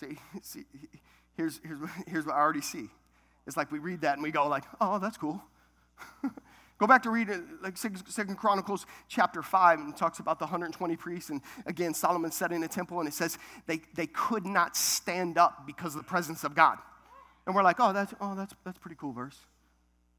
See, 0.00 0.16
see 0.42 0.64
here's, 1.36 1.60
here's, 1.64 1.78
here's 2.06 2.26
what 2.26 2.34
I 2.34 2.38
already 2.38 2.62
see. 2.62 2.88
It's 3.46 3.56
like 3.56 3.70
we 3.70 3.78
read 3.78 4.02
that 4.02 4.14
and 4.14 4.22
we 4.22 4.30
go 4.30 4.46
like, 4.48 4.64
oh, 4.80 4.98
that's 4.98 5.16
cool. 5.16 5.42
Go 6.78 6.86
back 6.86 7.02
to 7.02 7.10
read 7.10 7.28
it, 7.28 7.42
like 7.62 7.76
Second 7.76 8.36
Chronicles 8.38 8.86
chapter 9.06 9.42
5, 9.42 9.80
and 9.80 9.94
talks 9.94 10.18
about 10.18 10.38
the 10.38 10.46
120 10.46 10.96
priests. 10.96 11.28
And 11.28 11.42
again, 11.66 11.92
Solomon 11.92 12.30
set 12.30 12.52
in 12.52 12.62
a 12.62 12.68
temple, 12.68 13.00
and 13.00 13.06
it 13.06 13.12
says 13.12 13.36
they, 13.66 13.82
they 13.94 14.06
could 14.06 14.46
not 14.46 14.74
stand 14.78 15.36
up 15.36 15.66
because 15.66 15.94
of 15.94 16.00
the 16.00 16.08
presence 16.08 16.42
of 16.42 16.54
God. 16.54 16.78
And 17.44 17.54
we're 17.54 17.62
like, 17.62 17.76
oh, 17.80 17.92
that's, 17.92 18.14
oh, 18.18 18.34
that's, 18.34 18.54
that's 18.64 18.78
pretty 18.78 18.96
cool 18.98 19.12
verse. 19.12 19.36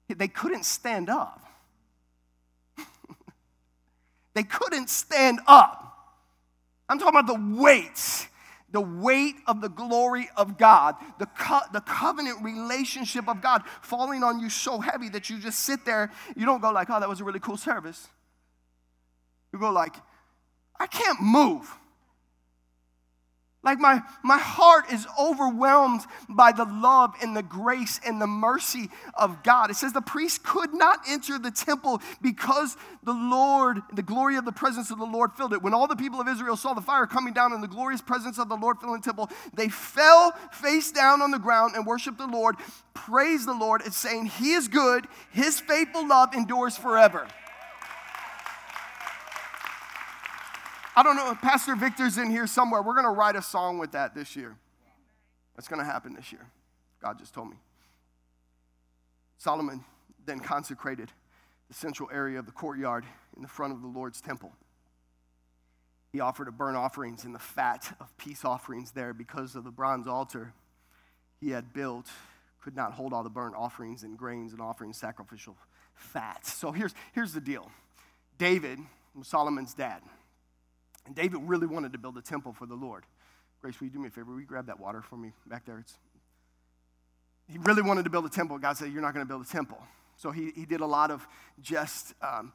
They 0.08 0.28
couldn't 0.28 0.64
stand 0.64 1.10
up. 1.10 1.44
they 4.36 4.44
couldn't 4.44 4.88
stand 4.88 5.40
up. 5.48 6.14
I'm 6.88 7.00
talking 7.00 7.18
about 7.18 7.26
the 7.26 7.60
weight 7.60 8.28
the 8.72 8.82
weight 8.82 9.36
of 9.48 9.62
the 9.62 9.70
glory 9.70 10.30
of 10.38 10.58
God, 10.58 10.96
the, 11.20 11.26
co- 11.26 11.68
the 11.74 11.82
covenant 11.82 12.42
relationship 12.44 13.28
of 13.28 13.42
God 13.42 13.64
falling 13.82 14.24
on 14.24 14.40
you 14.40 14.50
so 14.50 14.80
heavy 14.80 15.10
that 15.10 15.30
you 15.30 15.40
just 15.40 15.60
sit 15.60 15.86
there. 15.86 16.12
You 16.36 16.46
don't 16.46 16.62
go 16.62 16.72
like, 16.72 16.90
oh, 16.90 17.00
that 17.00 17.10
was 17.10 17.22
a 17.22 17.24
really 17.24 17.40
cool 17.40 17.58
service. 17.58 18.08
You 19.54 19.60
go 19.60 19.72
like, 19.72 19.96
I 20.80 20.88
can't 20.88 21.22
move. 21.22 21.70
Like 23.64 23.78
my, 23.78 24.02
my 24.24 24.40
heart 24.40 24.92
is 24.92 25.06
overwhelmed 25.20 26.02
by 26.28 26.52
the 26.52 26.66
love 26.66 27.14
and 27.22 27.38
the 27.38 27.44
grace 27.44 28.00
and 28.04 28.20
the 28.20 28.26
mercy 28.26 28.90
of 29.14 29.44
God. 29.44 29.70
It 29.70 29.76
says 29.76 29.94
the 29.94 30.02
priest 30.02 30.44
could 30.44 30.74
not 30.74 31.02
enter 31.08 31.38
the 31.38 31.52
temple 31.52 32.02
because 32.24 32.76
the 33.04 33.14
Lord, 33.14 33.84
the 33.94 34.02
glory 34.02 34.36
of 34.38 34.46
the 34.46 34.52
presence 34.52 34.90
of 34.90 34.98
the 34.98 35.06
Lord 35.06 35.34
filled 35.34 35.54
it. 35.54 35.62
When 35.62 35.76
all 35.76 35.88
the 35.88 35.96
people 35.96 36.20
of 36.20 36.28
Israel 36.28 36.58
saw 36.58 36.74
the 36.74 36.82
fire 36.82 37.06
coming 37.06 37.34
down 37.34 37.54
and 37.54 37.62
the 37.62 37.68
glorious 37.68 38.02
presence 38.02 38.40
of 38.40 38.50
the 38.50 38.58
Lord 38.58 38.78
filling 38.80 39.00
the 39.00 39.06
temple, 39.06 39.30
they 39.54 39.70
fell 39.70 40.32
face 40.52 40.92
down 40.92 41.22
on 41.22 41.30
the 41.30 41.38
ground 41.40 41.76
and 41.76 41.86
worshiped 41.86 42.18
the 42.18 42.26
Lord, 42.26 42.56
praised 42.96 43.48
the 43.48 43.54
Lord, 43.54 43.82
and 43.84 43.94
saying, 43.94 44.26
He 44.26 44.54
is 44.54 44.68
good, 44.68 45.08
His 45.32 45.60
faithful 45.60 46.08
love 46.08 46.34
endures 46.34 46.78
forever. 46.78 47.28
I 50.96 51.04
don't 51.04 51.16
know 51.16 51.34
Pastor 51.42 51.76
Victor's 51.76 52.18
in 52.18 52.30
here 52.30 52.48
somewhere. 52.48 52.82
We're 52.82 52.94
going 52.94 53.06
to 53.06 53.12
write 53.12 53.36
a 53.36 53.42
song 53.42 53.78
with 53.78 53.94
that 53.94 54.14
this 54.14 54.36
year. 54.36 54.56
That's 55.56 55.68
going 55.68 55.80
to 55.80 55.86
happen 55.86 56.14
this 56.14 56.32
year. 56.32 56.46
God 57.02 57.18
just 57.18 57.34
told 57.34 57.50
me. 57.50 57.58
Solomon 59.38 59.84
then 60.26 60.40
consecrated 60.40 61.12
the 61.68 61.74
central 61.74 62.10
area 62.14 62.38
of 62.38 62.46
the 62.46 62.52
courtyard 62.52 63.06
in 63.36 63.42
the 63.42 63.48
front 63.48 63.74
of 63.74 63.82
the 63.82 63.88
Lord's 63.88 64.22
temple. 64.22 64.52
He 66.12 66.20
offered 66.20 66.48
a 66.48 66.52
burnt 66.52 66.76
offerings 66.76 67.24
and 67.24 67.34
the 67.34 67.40
fat 67.40 67.96
of 68.00 68.16
peace 68.18 68.44
offerings 68.44 68.92
there 68.92 69.14
because 69.14 69.56
of 69.56 69.64
the 69.64 69.72
bronze 69.72 70.08
altar 70.08 70.54
he 71.40 71.50
had 71.52 71.74
built 71.74 72.08
could 72.62 72.76
not 72.76 72.92
hold 72.94 73.14
all 73.14 73.24
the 73.24 73.30
burnt 73.30 73.56
offerings 73.56 74.04
and 74.04 74.18
grains 74.18 74.52
and 74.52 74.62
offering 74.62 74.94
sacrificial 74.94 75.56
fats. 75.96 76.54
So 76.54 76.72
here's, 76.72 76.94
here's 77.14 77.34
the 77.34 77.42
deal 77.42 77.72
David 78.38 78.80
was 79.16 79.28
Solomon's 79.28 79.74
dad. 79.74 80.02
And 81.06 81.16
David 81.16 81.42
really 81.44 81.68
wanted 81.68 81.94
to 81.94 81.98
build 81.98 82.18
a 82.18 82.22
temple 82.22 82.54
for 82.54 82.66
the 82.66 82.76
Lord. 82.76 83.06
Grace, 83.62 83.80
will 83.80 83.88
you 83.88 83.94
do 83.94 84.00
me 84.00 84.08
a 84.08 84.12
favor? 84.12 84.32
Will 84.32 84.40
you 84.40 84.46
grab 84.46 84.68
that 84.68 84.80
water 84.80 85.02
for 85.02 85.18
me 85.18 85.32
back 85.48 85.66
there? 85.66 85.80
It's, 85.80 85.98
he 87.48 87.58
really 87.60 87.82
wanted 87.82 88.04
to 88.04 88.10
build 88.10 88.26
a 88.26 88.30
temple. 88.30 88.58
God 88.58 88.78
said, 88.78 88.92
You're 88.92 89.02
not 89.02 89.14
going 89.14 89.26
to 89.26 89.30
build 89.30 89.46
a 89.46 89.50
temple. 89.50 89.80
So 90.16 90.32
he, 90.32 90.52
he 90.56 90.66
did 90.66 90.82
a 90.82 90.86
lot 90.86 91.12
of 91.12 91.28
just 91.62 92.14
um, 92.22 92.54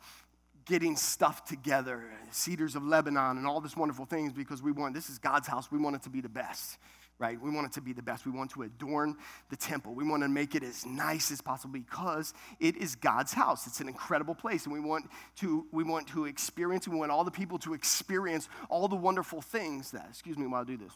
getting 0.66 0.96
stuff 0.96 1.44
together, 1.44 2.02
cedars 2.30 2.76
of 2.76 2.84
Lebanon, 2.84 3.38
and 3.38 3.46
all 3.46 3.60
this 3.60 3.76
wonderful 3.76 4.04
things 4.04 4.32
because 4.32 4.62
we 4.62 4.72
want, 4.72 4.94
this 4.94 5.08
is 5.08 5.18
God's 5.18 5.48
house. 5.48 5.70
We 5.70 5.78
want 5.78 5.96
it 5.96 6.02
to 6.02 6.10
be 6.10 6.20
the 6.20 6.28
best, 6.28 6.78
right? 7.18 7.40
We 7.40 7.50
want 7.50 7.66
it 7.66 7.72
to 7.72 7.80
be 7.80 7.92
the 7.92 8.02
best. 8.02 8.26
We 8.26 8.32
want 8.32 8.50
to 8.52 8.62
adorn 8.62 9.16
the 9.48 9.56
temple. 9.56 9.94
We 9.94 10.04
want 10.04 10.22
to 10.22 10.28
make 10.28 10.54
it 10.54 10.62
as 10.62 10.84
nice 10.84 11.30
as 11.30 11.40
possible 11.40 11.72
because 11.72 12.34
it 12.60 12.76
is 12.76 12.94
God's 12.94 13.32
house. 13.32 13.66
It's 13.66 13.80
an 13.80 13.88
incredible 13.88 14.34
place, 14.34 14.64
and 14.64 14.72
we 14.72 14.80
want 14.80 15.08
to, 15.36 15.66
we 15.72 15.84
want 15.84 16.08
to 16.08 16.26
experience, 16.26 16.86
we 16.86 16.96
want 16.96 17.10
all 17.10 17.24
the 17.24 17.30
people 17.30 17.58
to 17.60 17.74
experience 17.74 18.48
all 18.68 18.88
the 18.88 18.96
wonderful 18.96 19.40
things 19.40 19.90
that, 19.92 20.06
excuse 20.10 20.36
me 20.36 20.46
while 20.46 20.62
I 20.62 20.64
do 20.64 20.76
this. 20.76 20.92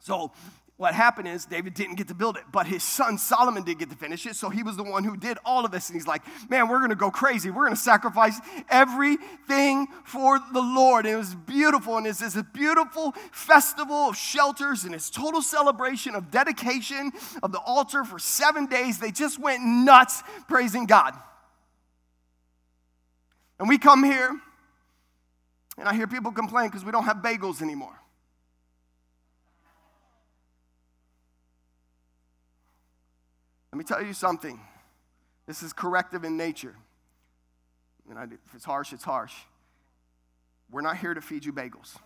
So 0.00 0.32
what 0.80 0.94
happened 0.94 1.28
is 1.28 1.44
David 1.44 1.74
didn't 1.74 1.96
get 1.96 2.08
to 2.08 2.14
build 2.14 2.38
it, 2.38 2.44
but 2.50 2.66
his 2.66 2.82
son 2.82 3.18
Solomon 3.18 3.64
did 3.64 3.78
get 3.78 3.90
to 3.90 3.96
finish 3.96 4.24
it. 4.24 4.34
So 4.34 4.48
he 4.48 4.62
was 4.62 4.78
the 4.78 4.82
one 4.82 5.04
who 5.04 5.14
did 5.14 5.36
all 5.44 5.66
of 5.66 5.70
this. 5.70 5.90
And 5.90 5.94
he's 5.94 6.06
like, 6.06 6.22
man, 6.48 6.68
we're 6.68 6.78
going 6.78 6.88
to 6.88 6.96
go 6.96 7.10
crazy. 7.10 7.50
We're 7.50 7.64
going 7.66 7.74
to 7.74 7.80
sacrifice 7.82 8.40
everything 8.70 9.88
for 10.04 10.38
the 10.54 10.62
Lord. 10.62 11.04
And 11.04 11.16
it 11.16 11.18
was 11.18 11.34
beautiful. 11.34 11.98
And 11.98 12.06
it's, 12.06 12.22
a 12.22 12.42
beautiful 12.42 13.12
festival 13.30 14.08
of 14.08 14.16
shelters 14.16 14.84
and 14.84 14.94
it's 14.94 15.10
total 15.10 15.42
celebration 15.42 16.14
of 16.14 16.30
dedication 16.30 17.12
of 17.42 17.52
the 17.52 17.60
altar 17.60 18.02
for 18.02 18.18
seven 18.18 18.64
days. 18.64 18.98
They 18.98 19.10
just 19.10 19.38
went 19.38 19.62
nuts 19.62 20.22
praising 20.48 20.86
God. 20.86 21.12
And 23.58 23.68
we 23.68 23.76
come 23.76 24.02
here, 24.02 24.30
and 25.76 25.86
I 25.86 25.94
hear 25.94 26.06
people 26.06 26.32
complain 26.32 26.68
because 26.68 26.86
we 26.86 26.90
don't 26.92 27.04
have 27.04 27.18
bagels 27.18 27.60
anymore. 27.60 27.99
Let 33.72 33.78
me 33.78 33.84
tell 33.84 34.02
you 34.04 34.12
something. 34.12 34.60
This 35.46 35.62
is 35.62 35.72
corrective 35.72 36.24
in 36.24 36.36
nature. 36.36 36.74
And 38.08 38.18
I, 38.18 38.24
if 38.24 38.54
it's 38.54 38.64
harsh, 38.64 38.92
it's 38.92 39.04
harsh. 39.04 39.34
We're 40.70 40.80
not 40.80 40.98
here 40.98 41.14
to 41.14 41.20
feed 41.20 41.44
you 41.44 41.52
bagels. 41.52 41.96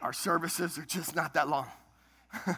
Our 0.00 0.12
services 0.12 0.78
are 0.78 0.84
just 0.84 1.14
not 1.14 1.34
that 1.34 1.48
long. 1.48 1.66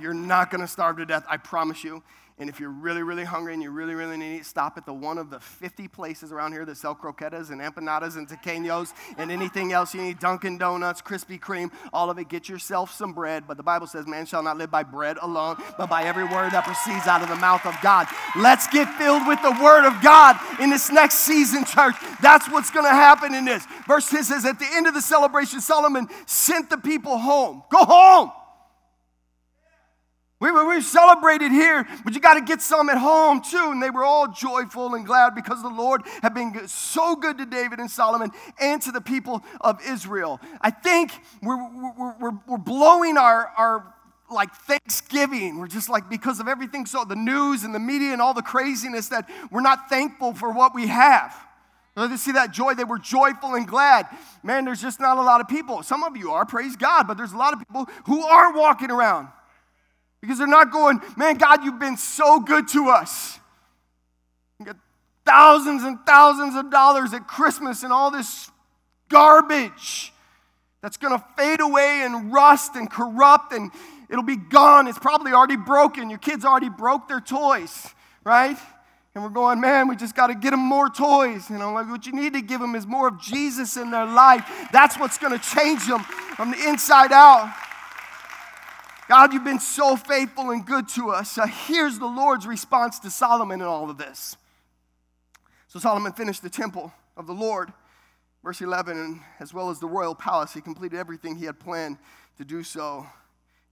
You're 0.00 0.14
not 0.14 0.50
going 0.50 0.62
to 0.62 0.68
starve 0.68 0.96
to 0.96 1.04
death, 1.04 1.24
I 1.28 1.36
promise 1.36 1.84
you. 1.84 2.02
And 2.36 2.50
if 2.50 2.58
you're 2.58 2.70
really, 2.70 3.04
really 3.04 3.22
hungry 3.22 3.54
and 3.54 3.62
you 3.62 3.70
really, 3.70 3.94
really 3.94 4.16
need 4.16 4.38
to 4.38 4.44
stop 4.44 4.76
at 4.76 4.84
the 4.84 4.92
one 4.92 5.18
of 5.18 5.30
the 5.30 5.38
50 5.38 5.86
places 5.86 6.32
around 6.32 6.50
here 6.50 6.64
that 6.64 6.76
sell 6.76 6.92
croquetas 6.92 7.50
and 7.50 7.60
empanadas 7.60 8.16
and 8.16 8.28
tequeños 8.28 8.92
and 9.16 9.30
anything 9.30 9.72
else 9.72 9.94
you 9.94 10.02
need, 10.02 10.18
Dunkin' 10.18 10.58
Donuts, 10.58 11.00
Krispy 11.00 11.38
Kreme, 11.38 11.70
all 11.92 12.10
of 12.10 12.18
it, 12.18 12.28
get 12.28 12.48
yourself 12.48 12.92
some 12.92 13.12
bread. 13.12 13.44
But 13.46 13.56
the 13.56 13.62
Bible 13.62 13.86
says, 13.86 14.08
man 14.08 14.26
shall 14.26 14.42
not 14.42 14.58
live 14.58 14.68
by 14.68 14.82
bread 14.82 15.16
alone, 15.22 15.62
but 15.78 15.88
by 15.88 16.02
every 16.02 16.24
word 16.24 16.50
that 16.50 16.64
proceeds 16.64 17.06
out 17.06 17.22
of 17.22 17.28
the 17.28 17.36
mouth 17.36 17.64
of 17.66 17.76
God. 17.82 18.08
Let's 18.36 18.66
get 18.66 18.92
filled 18.98 19.28
with 19.28 19.40
the 19.40 19.56
word 19.62 19.86
of 19.86 20.02
God 20.02 20.36
in 20.60 20.70
this 20.70 20.90
next 20.90 21.20
season, 21.20 21.64
church. 21.64 21.94
That's 22.20 22.50
what's 22.50 22.72
going 22.72 22.86
to 22.86 22.90
happen 22.90 23.32
in 23.32 23.44
this. 23.44 23.64
Verse 23.86 24.10
10 24.10 24.24
says, 24.24 24.44
at 24.44 24.58
the 24.58 24.68
end 24.74 24.88
of 24.88 24.94
the 24.94 25.02
celebration, 25.02 25.60
Solomon 25.60 26.08
sent 26.26 26.68
the 26.68 26.78
people 26.78 27.16
home. 27.16 27.62
Go 27.70 27.84
home. 27.84 28.32
We, 30.44 30.50
we 30.50 30.82
celebrated 30.82 31.52
here, 31.52 31.86
but 32.04 32.12
you 32.12 32.20
got 32.20 32.34
to 32.34 32.42
get 32.42 32.60
some 32.60 32.90
at 32.90 32.98
home 32.98 33.40
too. 33.40 33.70
And 33.70 33.82
they 33.82 33.88
were 33.88 34.04
all 34.04 34.28
joyful 34.30 34.94
and 34.94 35.06
glad 35.06 35.34
because 35.34 35.62
the 35.62 35.70
Lord 35.70 36.02
had 36.20 36.34
been 36.34 36.68
so 36.68 37.16
good 37.16 37.38
to 37.38 37.46
David 37.46 37.78
and 37.78 37.90
Solomon 37.90 38.30
and 38.60 38.82
to 38.82 38.92
the 38.92 39.00
people 39.00 39.42
of 39.62 39.80
Israel. 39.86 40.42
I 40.60 40.70
think 40.70 41.12
we're, 41.42 41.56
we're, 41.56 42.14
we're, 42.20 42.38
we're 42.46 42.58
blowing 42.58 43.16
our, 43.16 43.52
our 43.56 43.94
like 44.30 44.54
Thanksgiving. 44.54 45.58
We're 45.58 45.66
just 45.66 45.88
like, 45.88 46.10
because 46.10 46.40
of 46.40 46.48
everything, 46.48 46.84
so 46.84 47.06
the 47.06 47.16
news 47.16 47.64
and 47.64 47.74
the 47.74 47.80
media 47.80 48.12
and 48.12 48.20
all 48.20 48.34
the 48.34 48.42
craziness, 48.42 49.08
that 49.08 49.30
we're 49.50 49.62
not 49.62 49.88
thankful 49.88 50.34
for 50.34 50.52
what 50.52 50.74
we 50.74 50.88
have. 50.88 51.34
They 51.96 52.16
see 52.18 52.32
that 52.32 52.50
joy. 52.50 52.74
They 52.74 52.84
were 52.84 52.98
joyful 52.98 53.54
and 53.54 53.66
glad. 53.66 54.08
Man, 54.42 54.66
there's 54.66 54.82
just 54.82 55.00
not 55.00 55.16
a 55.16 55.22
lot 55.22 55.40
of 55.40 55.48
people. 55.48 55.82
Some 55.82 56.04
of 56.04 56.18
you 56.18 56.32
are, 56.32 56.44
praise 56.44 56.76
God, 56.76 57.06
but 57.06 57.16
there's 57.16 57.32
a 57.32 57.38
lot 57.38 57.54
of 57.54 57.60
people 57.60 57.86
who 58.04 58.22
are 58.26 58.52
walking 58.52 58.90
around 58.90 59.28
because 60.24 60.38
they're 60.38 60.46
not 60.46 60.72
going, 60.72 61.00
man, 61.18 61.36
God, 61.36 61.64
you've 61.64 61.78
been 61.78 61.98
so 61.98 62.40
good 62.40 62.66
to 62.68 62.88
us. 62.88 63.38
You 64.58 64.64
get 64.64 64.76
thousands 65.26 65.82
and 65.82 65.98
thousands 66.06 66.54
of 66.54 66.70
dollars 66.70 67.12
at 67.12 67.28
Christmas 67.28 67.82
and 67.82 67.92
all 67.92 68.10
this 68.10 68.50
garbage 69.10 70.14
that's 70.80 70.96
going 70.96 71.18
to 71.18 71.24
fade 71.36 71.60
away 71.60 72.02
and 72.04 72.32
rust 72.32 72.74
and 72.74 72.90
corrupt 72.90 73.52
and 73.52 73.70
it'll 74.08 74.24
be 74.24 74.36
gone. 74.36 74.88
It's 74.88 74.98
probably 74.98 75.32
already 75.32 75.56
broken. 75.56 76.08
Your 76.08 76.18
kids 76.18 76.44
already 76.44 76.70
broke 76.70 77.06
their 77.06 77.20
toys, 77.20 77.88
right? 78.24 78.56
And 79.14 79.22
we're 79.22 79.30
going, 79.30 79.60
man, 79.60 79.88
we 79.88 79.96
just 79.96 80.16
got 80.16 80.28
to 80.28 80.34
get 80.34 80.52
them 80.52 80.60
more 80.60 80.88
toys. 80.88 81.50
You 81.50 81.58
know, 81.58 81.74
like 81.74 81.88
what 81.88 82.06
you 82.06 82.12
need 82.12 82.32
to 82.32 82.40
give 82.40 82.60
them 82.60 82.74
is 82.74 82.86
more 82.86 83.08
of 83.08 83.20
Jesus 83.20 83.76
in 83.76 83.90
their 83.90 84.06
life. 84.06 84.50
That's 84.72 84.98
what's 84.98 85.18
going 85.18 85.38
to 85.38 85.54
change 85.54 85.86
them 85.86 86.00
from 86.00 86.50
the 86.50 86.68
inside 86.68 87.12
out. 87.12 87.54
God, 89.08 89.32
you've 89.32 89.44
been 89.44 89.60
so 89.60 89.96
faithful 89.96 90.50
and 90.50 90.64
good 90.64 90.88
to 90.90 91.10
us. 91.10 91.36
Uh, 91.36 91.46
here's 91.46 91.98
the 91.98 92.06
Lord's 92.06 92.46
response 92.46 92.98
to 93.00 93.10
Solomon 93.10 93.60
in 93.60 93.66
all 93.66 93.90
of 93.90 93.98
this. 93.98 94.36
So 95.68 95.78
Solomon 95.78 96.12
finished 96.12 96.42
the 96.42 96.48
temple 96.48 96.92
of 97.16 97.26
the 97.26 97.34
Lord, 97.34 97.70
verse 98.42 98.62
11, 98.62 98.96
and 98.96 99.20
as 99.40 99.52
well 99.52 99.68
as 99.68 99.78
the 99.78 99.86
royal 99.86 100.14
palace. 100.14 100.54
He 100.54 100.62
completed 100.62 100.98
everything 100.98 101.36
he 101.36 101.44
had 101.44 101.60
planned 101.60 101.98
to 102.38 102.44
do 102.44 102.62
so 102.62 103.06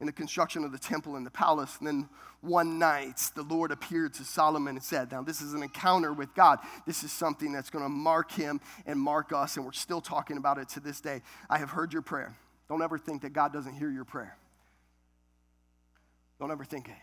in 0.01 0.07
the 0.07 0.13
construction 0.13 0.65
of 0.65 0.73
the 0.73 0.79
temple 0.79 1.17
and 1.17 1.25
the 1.25 1.31
palace. 1.31 1.77
And 1.79 1.87
then 1.87 2.09
one 2.43 2.79
night, 2.79 3.31
the 3.35 3.43
Lord 3.43 3.71
appeared 3.71 4.13
to 4.15 4.25
Solomon 4.25 4.77
and 4.77 4.85
said, 4.85 5.13
Now, 5.13 5.23
this 5.23 5.41
is 5.41 5.55
an 5.55 5.63
encounter 5.63 6.13
with 6.13 6.35
God. 6.35 6.59
This 6.87 7.05
is 7.05 7.13
something 7.13 7.53
that's 7.53 7.71
going 7.71 7.85
to 7.85 7.89
mark 7.89 8.33
him 8.33 8.61
and 8.85 9.01
mark 9.01 9.33
us, 9.33 9.57
and 9.57 9.65
we're 9.65 9.73
still 9.73 10.01
talking 10.03 10.37
about 10.37 10.59
it 10.59 10.69
to 10.71 10.81
this 10.81 11.01
day. 11.01 11.23
I 11.49 11.57
have 11.57 11.71
heard 11.71 11.93
your 11.93 12.03
prayer. 12.03 12.37
Don't 12.69 12.83
ever 12.83 12.99
think 12.99 13.23
that 13.23 13.33
God 13.33 13.53
doesn't 13.53 13.75
hear 13.75 13.91
your 13.91 14.05
prayer. 14.05 14.37
Don't 16.43 16.51
ever 16.51 16.65
think 16.65 16.89
it. 16.89 16.95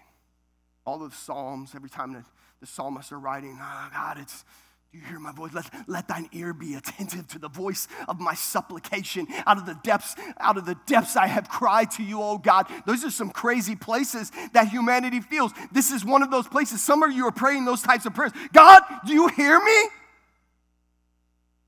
All 0.84 1.02
of 1.02 1.12
the 1.12 1.16
Psalms, 1.16 1.72
every 1.74 1.90
time 1.90 2.12
the, 2.12 2.26
the 2.60 2.68
psalmists 2.68 3.14
are 3.14 3.20
writing, 3.20 3.58
oh, 3.58 3.90
God, 3.94 4.18
it's, 4.20 4.44
do 4.92 4.98
you 4.98 5.06
hear 5.06 5.18
my 5.18 5.32
voice? 5.32 5.54
Let, 5.54 5.72
let 5.88 6.10
thine 6.10 6.28
ear 6.34 6.52
be 6.52 6.74
attentive 6.76 7.26
to 7.30 7.40
the 7.40 7.48
voice 7.48 7.88
of 8.10 8.20
my 8.20 8.34
supplication. 8.34 9.28
Out 9.48 9.58
of 9.58 9.66
the 9.66 9.80
depths, 9.82 10.18
out 10.42 10.58
of 10.58 10.66
the 10.66 10.76
depths 10.88 11.16
I 11.16 11.28
have 11.28 11.48
cried 11.48 11.90
to 11.92 12.04
you, 12.04 12.22
oh 12.22 12.38
God. 12.38 12.68
Those 12.86 13.06
are 13.06 13.10
some 13.10 13.30
crazy 13.30 13.78
places 13.78 14.30
that 14.52 14.68
humanity 14.68 15.22
feels. 15.22 15.54
This 15.72 15.90
is 15.90 16.04
one 16.04 16.22
of 16.22 16.32
those 16.32 16.50
places. 16.50 16.84
Some 16.84 17.02
of 17.02 17.14
you 17.14 17.26
are 17.26 17.32
praying 17.32 17.64
those 17.64 17.82
types 17.82 18.06
of 18.06 18.14
prayers. 18.14 18.34
God, 18.52 18.82
do 19.06 19.14
you 19.14 19.30
hear 19.30 19.58
me? 19.58 19.90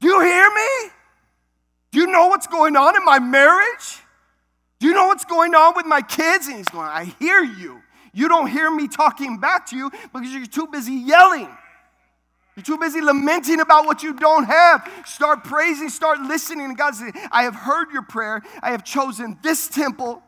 Do 0.01 0.10
you 0.10 0.20
hear 0.20 0.50
me? 0.50 0.92
Do 1.92 2.00
you 2.00 2.08
know 2.08 2.28
what's 2.28 2.48
going 2.48 2.75
on 2.75 2.98
in 2.98 3.06
my 3.06 3.20
marriage? 3.20 4.01
Do 4.82 4.88
you 4.88 4.96
know 4.96 5.06
what's 5.06 5.26
going 5.26 5.54
on 5.54 5.74
with 5.76 5.86
my 5.86 6.02
kids? 6.02 6.48
And 6.48 6.58
he's 6.58 6.68
going, 6.68 6.88
I 6.88 7.14
hear 7.20 7.44
you. 7.44 7.84
You 8.14 8.28
don't 8.28 8.48
hear 8.48 8.70
me 8.72 8.88
talking 8.88 9.38
back 9.38 9.68
to 9.68 9.78
you 9.78 9.92
because 10.12 10.30
you're 10.30 10.48
too 10.48 10.66
busy 10.66 10.94
yelling. 10.94 11.48
You're 12.56 12.64
too 12.64 12.80
busy 12.80 13.00
lamenting 13.00 13.60
about 13.60 13.86
what 13.86 14.02
you 14.02 14.14
don't 14.14 14.46
have. 14.46 14.92
Start 15.06 15.44
praising, 15.44 15.88
start 15.88 16.20
listening. 16.22 16.66
And 16.66 16.78
God 16.78 16.96
said, 16.96 17.12
I 17.32 17.44
have 17.44 17.54
heard 17.54 17.92
your 17.92 18.02
prayer. 18.02 18.42
I 18.64 18.72
have 18.72 18.84
chosen 18.84 19.38
this 19.44 19.68
temple 19.68 20.24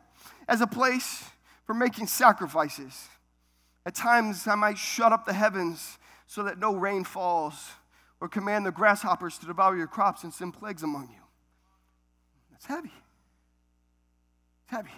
as 0.48 0.62
a 0.62 0.68
place 0.68 1.24
for 1.66 1.74
making 1.74 2.06
sacrifices. 2.06 3.08
At 3.88 3.96
times, 3.96 4.46
I 4.46 4.54
might 4.54 4.78
shut 4.78 5.12
up 5.12 5.26
the 5.26 5.34
heavens 5.34 5.98
so 6.28 6.44
that 6.44 6.60
no 6.60 6.76
rain 6.76 7.06
falls, 7.06 7.56
or 8.22 8.30
command 8.30 8.68
the 8.68 8.72
grasshoppers 8.72 9.40
to 9.40 9.48
devour 9.48 9.76
your 9.76 9.88
crops 9.88 10.24
and 10.24 10.32
send 10.32 10.54
plagues 10.54 10.84
among 10.84 11.10
you. 11.10 11.22
That's 12.52 12.68
heavy 12.68 12.92
heavy. 14.74 14.90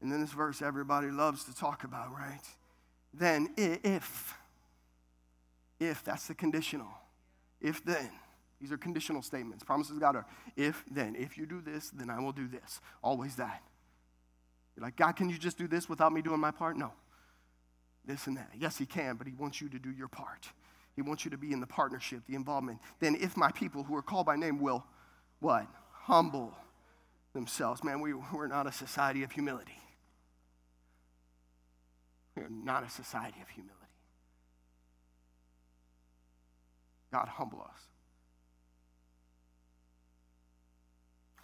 And 0.00 0.10
then 0.10 0.20
this 0.20 0.32
verse 0.32 0.60
everybody 0.60 1.08
loves 1.08 1.44
to 1.44 1.54
talk 1.54 1.84
about, 1.84 2.12
right? 2.12 2.42
Then 3.14 3.54
if, 3.56 4.34
if, 5.78 6.02
that's 6.02 6.26
the 6.26 6.34
conditional. 6.34 6.88
If 7.60 7.84
then, 7.84 8.10
these 8.60 8.72
are 8.72 8.76
conditional 8.76 9.22
statements. 9.22 9.62
Promises 9.62 9.98
God 9.98 10.16
are 10.16 10.26
if 10.56 10.84
then. 10.90 11.14
If 11.16 11.38
you 11.38 11.46
do 11.46 11.60
this, 11.60 11.90
then 11.90 12.10
I 12.10 12.18
will 12.18 12.32
do 12.32 12.48
this. 12.48 12.80
Always 13.02 13.36
that. 13.36 13.62
You're 14.76 14.84
like, 14.84 14.96
God, 14.96 15.12
can 15.12 15.28
you 15.28 15.38
just 15.38 15.58
do 15.58 15.68
this 15.68 15.88
without 15.88 16.12
me 16.12 16.22
doing 16.22 16.40
my 16.40 16.50
part? 16.50 16.76
No. 16.76 16.92
This 18.04 18.26
and 18.26 18.36
that. 18.36 18.50
Yes, 18.58 18.78
He 18.78 18.86
can, 18.86 19.16
but 19.16 19.28
He 19.28 19.32
wants 19.34 19.60
you 19.60 19.68
to 19.68 19.78
do 19.78 19.90
your 19.90 20.08
part. 20.08 20.48
He 20.96 21.02
wants 21.02 21.24
you 21.24 21.30
to 21.30 21.38
be 21.38 21.52
in 21.52 21.60
the 21.60 21.66
partnership, 21.66 22.22
the 22.26 22.34
involvement. 22.34 22.80
Then, 22.98 23.16
if 23.20 23.36
my 23.36 23.52
people 23.52 23.84
who 23.84 23.94
are 23.94 24.02
called 24.02 24.26
by 24.26 24.36
name 24.36 24.60
will 24.60 24.84
what? 25.40 25.66
Humble 25.92 26.56
themselves. 27.32 27.82
Man, 27.82 28.00
we, 28.00 28.14
we're 28.14 28.46
not 28.46 28.66
a 28.66 28.72
society 28.72 29.22
of 29.22 29.32
humility. 29.32 29.78
We 32.36 32.42
are 32.42 32.50
not 32.50 32.84
a 32.84 32.90
society 32.90 33.40
of 33.42 33.48
humility. 33.48 33.76
God, 37.12 37.28
humble 37.28 37.60
us. 37.60 37.80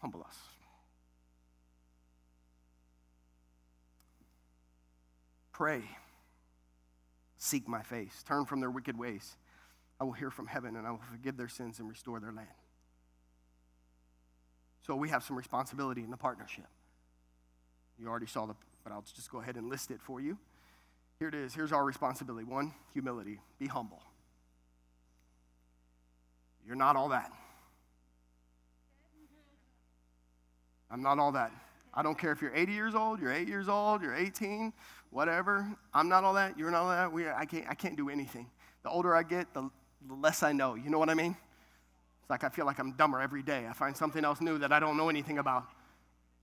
Humble 0.00 0.24
us. 0.26 0.36
Pray. 5.52 5.82
Seek 7.36 7.68
my 7.68 7.82
face. 7.82 8.22
Turn 8.26 8.46
from 8.46 8.60
their 8.60 8.70
wicked 8.70 8.96
ways. 8.98 9.36
I 10.00 10.04
will 10.04 10.12
hear 10.12 10.30
from 10.30 10.46
heaven 10.46 10.76
and 10.76 10.86
I 10.86 10.90
will 10.90 11.00
forgive 11.10 11.36
their 11.36 11.48
sins 11.48 11.80
and 11.80 11.88
restore 11.88 12.20
their 12.20 12.32
land. 12.32 12.48
So 14.88 14.96
we 14.96 15.10
have 15.10 15.22
some 15.22 15.36
responsibility 15.36 16.02
in 16.02 16.10
the 16.10 16.16
partnership. 16.16 16.64
You 18.00 18.08
already 18.08 18.24
saw 18.24 18.46
the, 18.46 18.54
but 18.84 18.90
I'll 18.90 19.04
just 19.14 19.30
go 19.30 19.38
ahead 19.38 19.56
and 19.56 19.68
list 19.68 19.90
it 19.90 20.00
for 20.00 20.18
you. 20.18 20.38
Here 21.18 21.28
it 21.28 21.34
is. 21.34 21.54
Here's 21.54 21.72
our 21.72 21.84
responsibility. 21.84 22.46
One, 22.46 22.72
humility. 22.94 23.38
Be 23.58 23.66
humble. 23.66 24.00
You're 26.66 26.74
not 26.74 26.96
all 26.96 27.10
that. 27.10 27.30
I'm 30.90 31.02
not 31.02 31.18
all 31.18 31.32
that. 31.32 31.52
I 31.92 32.02
don't 32.02 32.16
care 32.16 32.32
if 32.32 32.40
you're 32.40 32.54
80 32.54 32.72
years 32.72 32.94
old, 32.94 33.20
you're 33.20 33.32
8 33.32 33.46
years 33.46 33.68
old, 33.68 34.00
you're 34.00 34.14
18, 34.14 34.72
whatever. 35.10 35.68
I'm 35.92 36.08
not 36.08 36.24
all 36.24 36.32
that. 36.32 36.58
You're 36.58 36.70
not 36.70 36.84
all 36.84 36.88
that. 36.88 37.12
We, 37.12 37.28
I, 37.28 37.44
can't, 37.44 37.66
I 37.68 37.74
can't 37.74 37.96
do 37.96 38.08
anything. 38.08 38.46
The 38.84 38.88
older 38.88 39.14
I 39.14 39.22
get, 39.22 39.52
the, 39.52 39.68
the 40.06 40.14
less 40.14 40.42
I 40.42 40.52
know. 40.52 40.76
You 40.76 40.88
know 40.88 40.98
what 40.98 41.10
I 41.10 41.14
mean? 41.14 41.36
It's 42.28 42.30
like 42.30 42.44
I 42.44 42.54
feel 42.54 42.66
like 42.66 42.78
I'm 42.78 42.92
dumber 42.92 43.22
every 43.22 43.42
day. 43.42 43.66
I 43.66 43.72
find 43.72 43.96
something 43.96 44.22
else 44.22 44.42
new 44.42 44.58
that 44.58 44.70
I 44.70 44.78
don't 44.78 44.98
know 44.98 45.08
anything 45.08 45.38
about. 45.38 45.64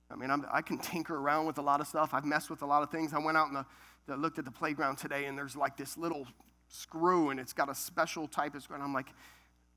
I 0.10 0.16
mean, 0.16 0.32
I'm, 0.32 0.44
i 0.52 0.60
can 0.64 0.80
tinker 0.80 1.16
around 1.16 1.46
with 1.46 1.60
a 1.60 1.62
lot 1.62 1.80
of 1.80 1.86
stuff. 1.86 2.12
I've 2.12 2.26
messed 2.26 2.50
with 2.50 2.64
a 2.64 2.66
lot 2.66 2.82
of 2.82 2.90
things. 2.90 3.14
I 3.14 3.20
went 3.20 3.38
out 3.38 3.52
and 3.52 3.64
the, 4.08 4.18
looked 4.18 4.40
at 4.40 4.46
the 4.46 4.52
playground 4.52 4.98
today, 4.98 5.26
and 5.26 5.38
there's 5.38 5.56
like 5.56 5.78
this 5.78 5.96
little 5.96 6.26
screw, 6.70 7.30
and 7.30 7.40
it's 7.40 7.54
got 7.54 7.70
a 7.70 7.76
special 7.76 8.28
type 8.28 8.56
of 8.56 8.64
screw. 8.64 8.74
And 8.74 8.84
I'm 8.84 8.96
like, 8.96 9.10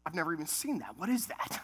I've 0.06 0.14
never 0.14 0.32
even 0.32 0.46
seen 0.46 0.78
that. 0.78 0.96
What 0.96 1.10
is 1.10 1.26
that? 1.26 1.60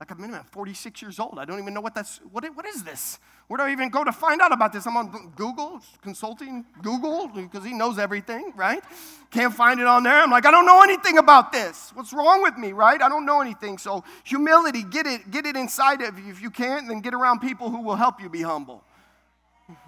Like 0.00 0.12
I'm 0.12 0.20
minimum 0.20 0.44
46 0.52 1.02
years 1.02 1.18
old. 1.18 1.38
I 1.40 1.44
don't 1.44 1.58
even 1.58 1.74
know 1.74 1.80
what 1.80 1.94
that's, 1.94 2.20
what, 2.30 2.44
what 2.54 2.64
is 2.66 2.84
this? 2.84 3.18
Where 3.48 3.58
do 3.58 3.64
I 3.64 3.72
even 3.72 3.88
go 3.88 4.04
to 4.04 4.12
find 4.12 4.40
out 4.40 4.52
about 4.52 4.72
this? 4.72 4.86
I'm 4.86 4.96
on 4.96 5.32
Google, 5.34 5.80
consulting 6.02 6.64
Google, 6.82 7.28
because 7.28 7.64
he 7.64 7.72
knows 7.72 7.98
everything, 7.98 8.52
right? 8.54 8.82
Can't 9.30 9.52
find 9.52 9.80
it 9.80 9.86
on 9.86 10.04
there. 10.04 10.22
I'm 10.22 10.30
like, 10.30 10.46
I 10.46 10.52
don't 10.52 10.66
know 10.66 10.82
anything 10.82 11.18
about 11.18 11.50
this. 11.50 11.90
What's 11.94 12.12
wrong 12.12 12.42
with 12.42 12.56
me, 12.56 12.72
right? 12.72 13.00
I 13.02 13.08
don't 13.08 13.26
know 13.26 13.40
anything. 13.40 13.76
So 13.78 14.04
humility, 14.22 14.84
get 14.84 15.06
it, 15.06 15.30
get 15.32 15.46
it 15.46 15.56
inside 15.56 16.02
of 16.02 16.18
you. 16.18 16.30
If 16.30 16.40
you 16.42 16.50
can't, 16.50 16.86
then 16.86 17.00
get 17.00 17.14
around 17.14 17.40
people 17.40 17.70
who 17.70 17.80
will 17.80 17.96
help 17.96 18.20
you 18.20 18.28
be 18.28 18.42
humble. 18.42 18.84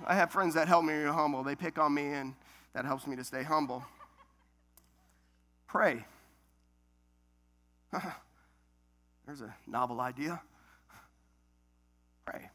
I 0.06 0.14
have 0.14 0.32
friends 0.32 0.54
that 0.54 0.66
help 0.66 0.84
me 0.84 0.94
be 0.94 1.04
humble. 1.04 1.44
They 1.44 1.54
pick 1.54 1.78
on 1.78 1.94
me, 1.94 2.06
and 2.06 2.34
that 2.72 2.84
helps 2.84 3.06
me 3.06 3.14
to 3.16 3.24
stay 3.24 3.42
humble. 3.42 3.84
Pray. 5.68 6.04
There's 9.26 9.40
a 9.40 9.54
novel 9.66 10.00
idea. 10.00 10.40
Pray. 12.24 12.50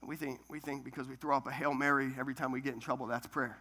And 0.00 0.08
we 0.08 0.16
think, 0.16 0.40
we 0.48 0.60
think 0.60 0.84
because 0.84 1.08
we 1.08 1.16
throw 1.16 1.36
up 1.36 1.46
a 1.46 1.52
Hail 1.52 1.74
Mary 1.74 2.12
every 2.18 2.34
time 2.34 2.52
we 2.52 2.60
get 2.60 2.74
in 2.74 2.80
trouble, 2.80 3.06
that's 3.06 3.26
prayer. 3.26 3.58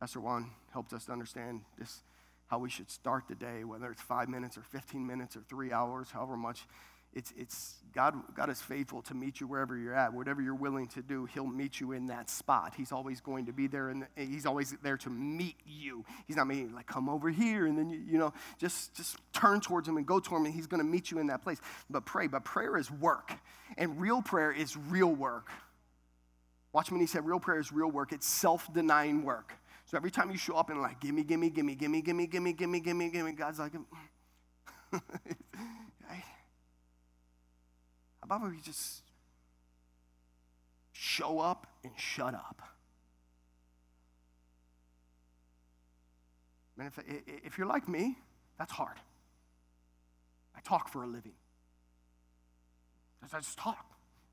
Pastor 0.00 0.20
Juan 0.20 0.50
helped 0.72 0.92
us 0.92 1.06
to 1.06 1.12
understand 1.12 1.62
this, 1.78 2.02
how 2.46 2.58
we 2.58 2.70
should 2.70 2.90
start 2.90 3.24
the 3.28 3.34
day, 3.34 3.64
whether 3.64 3.90
it's 3.90 4.02
five 4.02 4.28
minutes 4.28 4.56
or 4.56 4.62
15 4.62 5.06
minutes 5.06 5.36
or 5.36 5.40
three 5.48 5.72
hours, 5.72 6.10
however 6.10 6.36
much 6.36 6.66
it's, 7.14 7.32
it's 7.36 7.74
God, 7.94 8.14
God 8.34 8.50
is 8.50 8.60
faithful 8.60 9.02
to 9.02 9.14
meet 9.14 9.40
you 9.40 9.46
wherever 9.46 9.76
you're 9.76 9.94
at. 9.94 10.12
Whatever 10.12 10.42
you're 10.42 10.54
willing 10.54 10.86
to 10.88 11.02
do, 11.02 11.24
He'll 11.24 11.46
meet 11.46 11.80
you 11.80 11.92
in 11.92 12.06
that 12.08 12.28
spot. 12.28 12.74
He's 12.76 12.92
always 12.92 13.20
going 13.20 13.46
to 13.46 13.52
be 13.52 13.66
there, 13.66 13.88
and 13.88 14.06
He's 14.14 14.46
always 14.46 14.76
there 14.82 14.96
to 14.98 15.10
meet 15.10 15.56
you. 15.66 16.04
He's 16.26 16.36
not 16.36 16.46
making 16.46 16.74
like 16.74 16.86
come 16.86 17.08
over 17.08 17.30
here, 17.30 17.66
and 17.66 17.78
then 17.78 17.90
you, 17.90 17.98
you 17.98 18.18
know 18.18 18.32
just 18.58 18.94
just 18.94 19.16
turn 19.32 19.60
towards 19.60 19.88
Him 19.88 19.96
and 19.96 20.06
go 20.06 20.20
to 20.20 20.36
Him, 20.36 20.44
and 20.44 20.54
He's 20.54 20.66
going 20.66 20.80
to 20.82 20.88
meet 20.88 21.10
you 21.10 21.18
in 21.18 21.26
that 21.28 21.42
place. 21.42 21.58
But 21.88 22.04
pray. 22.04 22.26
But 22.26 22.44
prayer 22.44 22.76
is 22.76 22.90
work, 22.90 23.32
and 23.76 24.00
real 24.00 24.20
prayer 24.22 24.52
is 24.52 24.76
real 24.76 25.12
work. 25.12 25.48
Watch 26.72 26.90
when 26.90 27.00
He 27.00 27.06
said 27.06 27.26
real 27.26 27.40
prayer 27.40 27.58
is 27.58 27.72
real 27.72 27.90
work. 27.90 28.12
It's 28.12 28.26
self-denying 28.26 29.24
work. 29.24 29.54
So 29.86 29.96
every 29.96 30.10
time 30.10 30.30
you 30.30 30.36
show 30.36 30.54
up 30.54 30.68
and 30.68 30.82
like 30.82 31.00
gimme, 31.00 31.24
gimme, 31.24 31.48
gimme, 31.48 31.74
gimme, 31.74 32.02
gimme, 32.02 32.26
gimme, 32.26 32.52
gimme, 32.52 32.80
gimme, 32.80 33.08
gimme, 33.10 33.32
God's 33.32 33.58
like. 33.58 33.72
How 38.28 38.36
about 38.36 38.50
we 38.50 38.60
just 38.60 39.02
show 40.92 41.40
up 41.40 41.66
and 41.82 41.92
shut 41.96 42.34
up? 42.34 42.62
I 46.76 46.82
mean, 46.82 46.90
if, 47.06 47.44
if 47.46 47.58
you're 47.58 47.66
like 47.66 47.88
me, 47.88 48.16
that's 48.58 48.72
hard. 48.72 48.96
I 50.56 50.60
talk 50.60 50.88
for 50.88 51.02
a 51.02 51.06
living. 51.06 51.32
I 53.32 53.38
just 53.40 53.58
talk. 53.58 53.84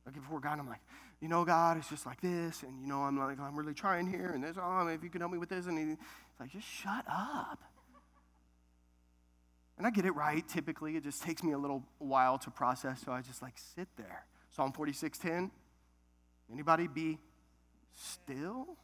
I 0.07 0.11
get 0.11 0.21
before 0.21 0.39
God, 0.39 0.59
I'm 0.59 0.67
like, 0.67 0.81
you 1.21 1.27
know, 1.27 1.43
God, 1.43 1.77
it's 1.77 1.89
just 1.89 2.05
like 2.05 2.21
this, 2.21 2.61
and 2.61 2.81
you 2.81 2.87
know, 2.87 3.01
I'm 3.01 3.17
like, 3.17 3.39
I'm 3.39 3.57
really 3.57 3.73
trying 3.73 4.05
here, 4.05 4.31
and 4.33 4.43
this, 4.43 4.57
oh, 4.61 4.87
if 4.87 5.03
you 5.03 5.09
can 5.09 5.21
help 5.21 5.31
me 5.31 5.39
with 5.39 5.49
this, 5.49 5.65
and 5.65 5.77
he's 5.77 5.97
like, 6.39 6.51
just 6.51 6.67
shut 6.67 7.03
up. 7.09 7.59
And 9.77 9.85
I 9.85 9.89
get 9.89 10.05
it 10.05 10.15
right. 10.15 10.47
Typically, 10.47 10.95
it 10.95 11.03
just 11.03 11.21
takes 11.21 11.43
me 11.43 11.51
a 11.51 11.57
little 11.57 11.83
while 11.97 12.37
to 12.39 12.49
process, 12.49 13.01
so 13.03 13.11
I 13.11 13.21
just 13.21 13.41
like 13.41 13.55
sit 13.57 13.87
there. 13.97 14.25
Psalm 14.51 14.71
46:10. 14.71 15.51
Anybody 16.51 16.87
be 16.87 17.17
still? 17.93 18.77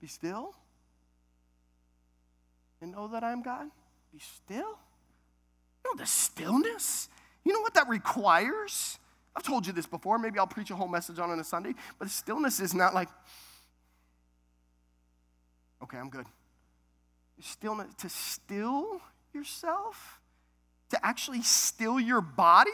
Be 0.00 0.06
still? 0.06 0.54
And 2.80 2.92
know 2.92 3.08
that 3.08 3.22
I 3.22 3.32
am 3.32 3.42
God? 3.42 3.68
Be 4.12 4.18
still? 4.18 4.78
You 5.84 5.90
know 5.90 5.94
the 5.96 6.06
stillness? 6.06 7.08
You 7.44 7.52
know 7.52 7.60
what 7.60 7.74
that 7.74 7.88
requires? 7.88 8.98
I've 9.36 9.42
told 9.42 9.66
you 9.66 9.72
this 9.72 9.86
before. 9.86 10.18
Maybe 10.18 10.38
I'll 10.38 10.46
preach 10.46 10.70
a 10.70 10.76
whole 10.76 10.88
message 10.88 11.18
on 11.18 11.30
it 11.30 11.32
on 11.34 11.40
a 11.40 11.44
Sunday. 11.44 11.74
But 11.98 12.10
stillness 12.10 12.60
is 12.60 12.74
not 12.74 12.94
like, 12.94 13.08
okay, 15.82 15.98
I'm 15.98 16.08
good 16.08 16.26
stillness, 17.42 17.94
to 17.98 18.08
still 18.08 19.00
yourself, 19.34 20.20
to 20.90 21.06
actually 21.06 21.42
still 21.42 21.98
your 22.00 22.20
body 22.20 22.70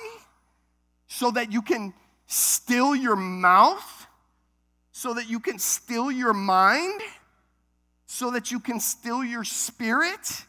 so 1.06 1.30
that 1.30 1.50
you 1.52 1.62
can 1.62 1.94
still 2.26 2.94
your 2.94 3.16
mouth, 3.16 4.06
so 4.92 5.14
that 5.14 5.28
you 5.28 5.40
can 5.40 5.58
still 5.58 6.10
your 6.10 6.34
mind, 6.34 7.00
so 8.06 8.30
that 8.30 8.50
you 8.50 8.60
can 8.60 8.80
still 8.80 9.24
your 9.24 9.44
spirit, 9.44 10.44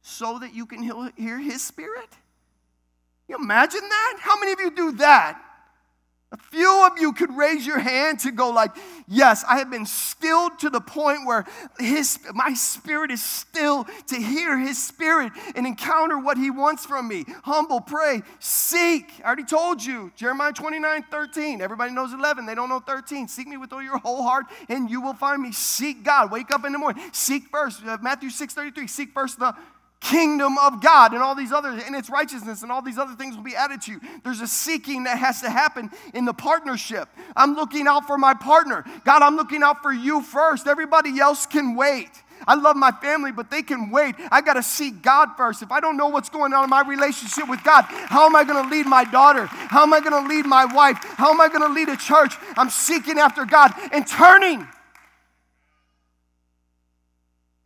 so 0.00 0.38
that 0.38 0.54
you 0.54 0.66
can 0.66 1.12
hear 1.16 1.38
his 1.38 1.62
spirit. 1.62 2.08
You 3.28 3.36
imagine 3.36 3.80
that? 3.80 4.18
How 4.20 4.38
many 4.38 4.52
of 4.52 4.60
you 4.60 4.70
do 4.74 4.92
that? 4.92 5.40
A 6.32 6.36
few 6.50 6.86
of 6.86 6.98
you 6.98 7.12
could 7.12 7.36
raise 7.36 7.66
your 7.66 7.78
hand 7.78 8.20
to 8.20 8.32
go 8.32 8.48
like, 8.48 8.70
yes, 9.06 9.44
I 9.46 9.58
have 9.58 9.70
been 9.70 9.84
stilled 9.84 10.58
to 10.60 10.70
the 10.70 10.80
point 10.80 11.26
where 11.26 11.44
his, 11.78 12.18
my 12.32 12.54
spirit 12.54 13.10
is 13.10 13.22
still 13.22 13.84
to 14.06 14.16
hear 14.16 14.58
his 14.58 14.82
spirit 14.82 15.32
and 15.54 15.66
encounter 15.66 16.18
what 16.18 16.38
he 16.38 16.50
wants 16.50 16.86
from 16.86 17.06
me. 17.06 17.26
Humble, 17.44 17.82
pray, 17.82 18.22
seek. 18.38 19.12
I 19.22 19.26
already 19.26 19.44
told 19.44 19.84
you, 19.84 20.10
Jeremiah 20.16 20.54
29, 20.54 21.04
13. 21.10 21.60
Everybody 21.60 21.92
knows 21.92 22.14
11. 22.14 22.46
They 22.46 22.54
don't 22.54 22.70
know 22.70 22.80
13. 22.80 23.28
Seek 23.28 23.46
me 23.46 23.58
with 23.58 23.70
all 23.74 23.82
your 23.82 23.98
whole 23.98 24.22
heart 24.22 24.46
and 24.70 24.88
you 24.88 25.02
will 25.02 25.14
find 25.14 25.42
me. 25.42 25.52
Seek 25.52 26.02
God. 26.02 26.30
Wake 26.30 26.50
up 26.50 26.64
in 26.64 26.72
the 26.72 26.78
morning. 26.78 27.02
Seek 27.12 27.48
first. 27.48 27.84
Uh, 27.84 27.98
Matthew 28.00 28.30
6, 28.30 28.54
33. 28.54 28.86
Seek 28.86 29.12
first 29.12 29.38
the 29.38 29.54
kingdom 30.02 30.58
of 30.58 30.80
God 30.80 31.12
and 31.12 31.22
all 31.22 31.34
these 31.34 31.52
other 31.52 31.70
and 31.70 31.94
its 31.94 32.10
righteousness 32.10 32.62
and 32.62 32.72
all 32.72 32.82
these 32.82 32.98
other 32.98 33.14
things 33.14 33.36
will 33.36 33.44
be 33.44 33.54
added 33.54 33.80
to 33.82 33.92
you. 33.92 34.00
There's 34.24 34.40
a 34.40 34.46
seeking 34.46 35.04
that 35.04 35.18
has 35.18 35.40
to 35.42 35.50
happen 35.50 35.90
in 36.12 36.24
the 36.24 36.34
partnership. 36.34 37.08
I'm 37.36 37.54
looking 37.54 37.86
out 37.86 38.06
for 38.06 38.18
my 38.18 38.34
partner. 38.34 38.84
God, 39.04 39.22
I'm 39.22 39.36
looking 39.36 39.62
out 39.62 39.82
for 39.82 39.92
you 39.92 40.20
first. 40.22 40.66
Everybody 40.66 41.20
else 41.20 41.46
can 41.46 41.76
wait. 41.76 42.10
I 42.46 42.56
love 42.56 42.76
my 42.76 42.90
family, 42.90 43.30
but 43.30 43.50
they 43.50 43.62
can 43.62 43.90
wait. 43.90 44.16
I 44.32 44.40
got 44.40 44.54
to 44.54 44.62
seek 44.64 45.02
God 45.02 45.36
first. 45.36 45.62
If 45.62 45.70
I 45.70 45.78
don't 45.78 45.96
know 45.96 46.08
what's 46.08 46.28
going 46.28 46.52
on 46.52 46.64
in 46.64 46.70
my 46.70 46.82
relationship 46.82 47.48
with 47.48 47.62
God, 47.62 47.84
how 47.84 48.26
am 48.26 48.34
I 48.34 48.42
going 48.42 48.62
to 48.64 48.68
lead 48.68 48.86
my 48.86 49.04
daughter? 49.04 49.46
How 49.46 49.84
am 49.84 49.92
I 49.92 50.00
going 50.00 50.20
to 50.20 50.28
lead 50.28 50.46
my 50.46 50.64
wife? 50.64 50.98
How 51.16 51.30
am 51.30 51.40
I 51.40 51.46
going 51.48 51.62
to 51.62 51.72
lead 51.72 51.88
a 51.88 51.96
church? 51.96 52.34
I'm 52.56 52.70
seeking 52.70 53.18
after 53.18 53.44
God 53.44 53.72
and 53.92 54.04
turning. 54.06 54.66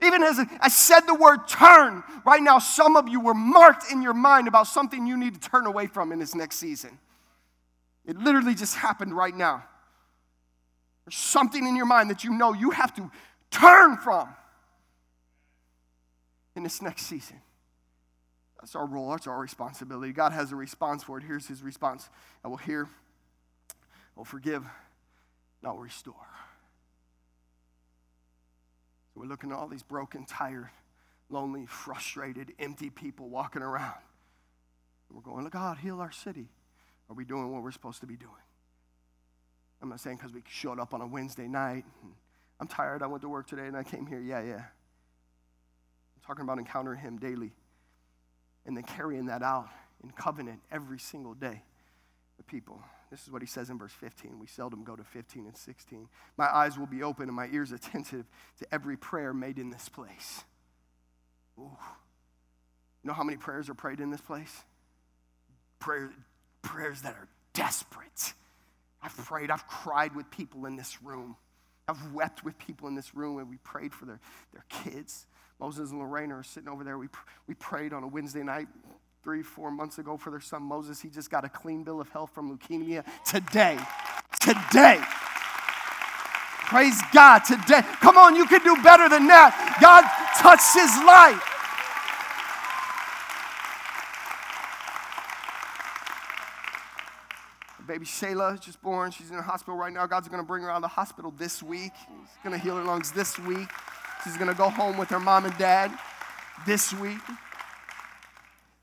Even 0.03 0.23
as 0.23 0.39
I 0.61 0.69
said 0.69 1.01
the 1.01 1.15
word 1.15 1.49
turn, 1.49 2.03
right 2.25 2.43
now, 2.43 2.59
some 2.59 2.97
of 2.97 3.09
you 3.09 3.21
were 3.21 3.35
marked 3.35 3.91
in 3.91 4.03
your 4.03 4.13
mind 4.13 4.47
about 4.47 4.67
something 4.67 5.07
you 5.07 5.17
need 5.17 5.41
to 5.41 5.49
turn 5.49 5.67
away 5.67 5.87
from 5.87 6.13
in 6.13 6.19
this 6.19 6.35
next 6.35 6.57
season. 6.57 6.99
It 8.05 8.17
literally 8.19 8.55
just 8.55 8.77
happened 8.77 9.17
right 9.17 9.35
now. 9.35 9.65
There's 11.05 11.17
something 11.17 11.67
in 11.67 11.77
your 11.77 11.87
mind 11.87 12.11
that 12.11 12.25
you 12.25 12.33
know 12.33 12.53
you 12.53 12.71
have 12.71 12.95
to 12.97 13.11
turn 13.51 13.97
from 13.97 14.29
in 16.57 16.63
this 16.63 16.83
next 16.83 17.07
season. 17.07 17.41
That's 18.61 18.75
our 18.75 18.87
role, 18.87 19.11
that's 19.11 19.27
our 19.27 19.39
responsibility. 19.39 20.13
God 20.13 20.33
has 20.33 20.53
a 20.53 20.57
response 20.57 21.05
for 21.05 21.19
it. 21.19 21.25
Here's 21.25 21.47
his 21.47 21.63
response 21.63 22.09
I 22.45 22.49
will 22.49 22.57
hear, 22.57 22.89
I 23.71 23.75
will 24.17 24.25
forgive, 24.25 24.63
and 24.63 25.69
I 25.69 25.71
will 25.71 25.79
restore. 25.79 26.15
We're 29.17 29.27
looking 29.27 29.51
at 29.51 29.57
all 29.57 29.67
these 29.67 29.83
broken, 29.83 30.27
tired, 30.27 30.69
lonely, 31.31 31.65
frustrated, 31.67 32.53
empty 32.59 32.91
people 32.91 33.29
walking 33.31 33.63
around. 33.63 33.95
We're 35.11 35.23
going, 35.23 35.45
look, 35.45 35.55
God, 35.55 35.79
heal 35.79 36.01
our 36.01 36.13
city. 36.13 36.49
Are 37.09 37.15
we 37.15 37.25
doing 37.25 37.51
what 37.51 37.63
we're 37.63 37.73
supposed 37.73 38.01
to 38.01 38.07
be 38.07 38.17
doing? 38.17 38.33
I'm 39.81 39.89
not 39.89 40.01
saying 40.01 40.19
because 40.19 40.33
we 40.33 40.43
showed 40.49 40.79
up 40.79 40.93
on 40.93 41.01
a 41.01 41.07
Wednesday 41.07 41.49
night. 41.49 41.85
I'm 42.61 42.67
tired. 42.67 43.03
I 43.03 43.07
went 43.07 43.23
to 43.23 43.29
work 43.29 43.47
today 43.47 43.67
and 43.67 43.77
I 43.77 43.83
came 43.83 44.07
here. 44.07 44.21
Yeah, 44.21 44.43
yeah. 44.43 44.55
I'm 44.55 46.23
talking 46.27 46.43
about 46.43 46.59
encountering 46.59 47.01
Him 47.01 47.19
daily 47.19 47.53
and 48.67 48.77
then 48.77 48.85
carrying 48.85 49.27
that 49.27 49.43
out 49.43 49.69
in 50.03 50.11
covenant 50.11 50.61
every 50.71 50.99
single 50.99 51.35
day 51.35 51.63
with 52.37 52.47
people. 52.47 52.81
This 53.11 53.23
is 53.23 53.31
what 53.31 53.43
he 53.43 53.47
says 53.47 53.71
in 53.71 53.79
verse 53.79 53.93
15. 53.93 54.39
We 54.39 54.47
seldom 54.47 54.85
go 54.85 54.97
to 54.97 55.05
15 55.05 55.47
and 55.47 55.57
16. 55.57 56.09
My 56.37 56.47
eyes 56.47 56.79
will 56.79 56.87
be 56.87 57.03
open 57.03 57.29
and 57.29 57.37
my 57.37 57.49
ears 57.53 57.73
attentive 57.73 58.27
to 58.59 58.67
every 58.73 58.97
prayer 58.97 59.33
made 59.33 59.59
in 59.59 59.71
this 59.71 59.89
place. 59.89 60.45
Ooh. 61.59 61.63
You 63.03 63.09
know 63.09 63.15
how 63.15 63.23
many 63.23 63.39
prayers 63.39 63.69
are 63.71 63.75
prayed 63.75 64.01
in 64.01 64.11
this 64.11 64.21
place? 64.21 64.65
Prayer, 65.79 66.11
prayers 66.63 67.03
that 67.03 67.15
are 67.15 67.29
desperate. 67.53 68.35
I've 69.03 69.17
prayed, 69.17 69.51
I've 69.51 69.67
cried 69.69 70.15
with 70.17 70.31
people 70.31 70.67
in 70.67 70.77
this 70.77 71.03
room. 71.03 71.37
I've 71.89 72.13
wept 72.13 72.45
with 72.45 72.59
people 72.59 72.89
in 72.89 72.97
this 72.97 73.15
room 73.15 73.39
and 73.39 73.49
we 73.49 73.59
prayed 73.59 73.95
for 73.95 74.07
their, 74.07 74.21
their 74.53 74.65
kids. 74.69 75.27
Moses 75.61 75.91
and 75.91 76.01
Lorraine 76.01 76.33
are 76.33 76.43
sitting 76.43 76.69
over 76.69 76.83
there. 76.83 76.99
We, 76.99 77.07
we 77.47 77.55
prayed 77.55 77.93
on 77.93 78.03
a 78.03 78.09
Wednesday 78.09 78.43
night 78.43 78.67
three, 79.27 79.43
four 79.43 79.73
months 79.73 79.99
ago 79.99 80.17
for 80.17 80.31
their 80.31 80.39
son 80.39 80.63
Moses. 80.63 81.01
He 81.01 81.09
just 81.09 81.33
got 81.33 81.45
a 81.45 81.49
clean 81.49 81.83
bill 81.83 82.01
of 82.01 82.09
health 82.11 82.31
from 82.33 82.57
leukemia 82.57 83.05
today. 83.25 83.77
Today. 84.39 85.01
Praise 86.67 86.97
God 87.13 87.41
today. 87.41 87.81
Come 87.99 88.17
on, 88.19 88.37
you 88.37 88.47
can 88.47 88.63
do 88.63 88.81
better 88.85 89.09
than 89.09 89.27
that. 89.27 89.51
God 89.81 90.05
touched 90.39 90.75
his 90.75 90.95
life. 91.03 91.43
Baby 97.89 98.07
Shayla 98.07 98.61
just 98.61 98.81
born. 98.81 99.11
She's 99.11 99.31
in 99.31 99.37
the 99.37 99.43
hospital 99.43 99.77
right 99.77 99.93
now. 99.93 100.07
God's 100.07 100.29
going 100.29 100.41
to 100.41 100.47
bring 100.47 100.63
her 100.63 100.71
out 100.71 100.77
of 100.77 100.83
the 100.83 100.89
hospital 100.89 101.35
this 101.37 101.65
week. 101.65 101.91
He's 101.97 102.45
going 102.45 102.57
to 102.57 102.65
heal 102.65 102.77
her 102.77 102.85
lungs 102.85 103.11
this 103.11 103.41
week. 103.41 103.71
She's 104.23 104.37
going 104.37 104.51
to 104.51 104.57
go 104.57 104.71
home 104.71 104.97
with 104.97 105.09
her 105.09 105.19
mom 105.19 105.47
and 105.47 105.59
dad 105.59 105.91
this 106.65 106.93
week. 106.93 107.19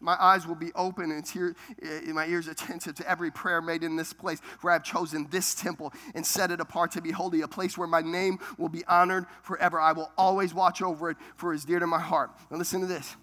My 0.03 0.21
eyes 0.21 0.45
will 0.45 0.55
be 0.55 0.73
open 0.75 1.11
and 1.11 1.25
tear, 1.25 1.55
eh, 1.81 2.11
my 2.11 2.25
ears 2.25 2.49
attentive 2.49 2.93
to 2.95 3.09
every 3.09 3.31
prayer 3.31 3.61
made 3.61 3.83
in 3.83 3.95
this 3.95 4.11
place 4.11 4.41
where 4.59 4.73
I've 4.73 4.83
chosen 4.83 5.27
this 5.31 5.55
temple 5.55 5.93
and 6.13 6.25
set 6.25 6.51
it 6.51 6.59
apart 6.59 6.91
to 6.91 7.01
be 7.01 7.11
holy, 7.11 7.41
a 7.41 7.47
place 7.47 7.77
where 7.77 7.87
my 7.87 8.01
name 8.01 8.37
will 8.57 8.67
be 8.67 8.83
honored 8.85 9.25
forever. 9.43 9.79
I 9.79 9.93
will 9.93 10.11
always 10.17 10.53
watch 10.53 10.81
over 10.81 11.09
it, 11.09 11.17
for 11.37 11.53
it's 11.53 11.63
dear 11.63 11.79
to 11.79 11.87
my 11.87 12.01
heart. 12.01 12.31
Now, 12.51 12.57
listen 12.57 12.81
to 12.81 12.85
this. 12.85 13.15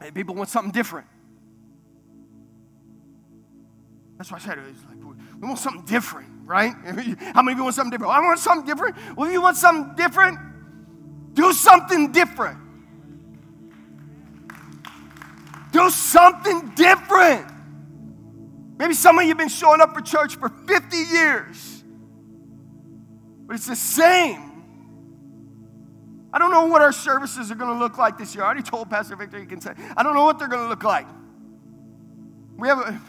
Hey, 0.00 0.12
people 0.12 0.36
want 0.36 0.48
something 0.48 0.70
different. 0.70 1.08
That's 4.18 4.30
why 4.30 4.36
I 4.36 4.40
said 4.40 4.58
it. 4.58 4.64
Like, 4.88 5.16
we 5.40 5.48
want 5.48 5.58
something 5.58 5.84
different, 5.84 6.28
right? 6.44 6.74
How 7.34 7.42
many 7.42 7.52
of 7.52 7.58
you 7.58 7.64
want 7.64 7.74
something 7.74 7.90
different? 7.90 8.12
I 8.12 8.20
want 8.20 8.38
something 8.38 8.66
different. 8.66 8.96
Well, 9.16 9.26
if 9.26 9.32
you 9.32 9.42
want 9.42 9.56
something 9.56 9.96
different, 9.96 10.38
do 11.34 11.52
something 11.52 12.12
different. 12.12 12.67
Do 15.70 15.90
something 15.90 16.72
different. 16.74 17.50
Maybe 18.78 18.94
some 18.94 19.18
of 19.18 19.24
you 19.24 19.30
have 19.30 19.38
been 19.38 19.48
showing 19.48 19.80
up 19.80 19.94
for 19.94 20.00
church 20.00 20.36
for 20.36 20.48
50 20.48 20.96
years, 20.96 21.84
but 23.46 23.56
it's 23.56 23.66
the 23.66 23.76
same. 23.76 24.48
I 26.32 26.38
don't 26.38 26.52
know 26.52 26.66
what 26.66 26.82
our 26.82 26.92
services 26.92 27.50
are 27.50 27.54
going 27.54 27.72
to 27.72 27.78
look 27.78 27.98
like 27.98 28.18
this 28.18 28.34
year. 28.34 28.44
I 28.44 28.46
already 28.46 28.62
told 28.62 28.90
Pastor 28.90 29.16
Victor 29.16 29.40
he 29.40 29.46
can 29.46 29.60
say, 29.60 29.72
I 29.96 30.02
don't 30.02 30.14
know 30.14 30.24
what 30.24 30.38
they're 30.38 30.48
going 30.48 30.62
to 30.62 30.68
look 30.68 30.84
like. 30.84 31.06
We 32.56 32.68
have 32.68 32.78
a, 32.78 33.00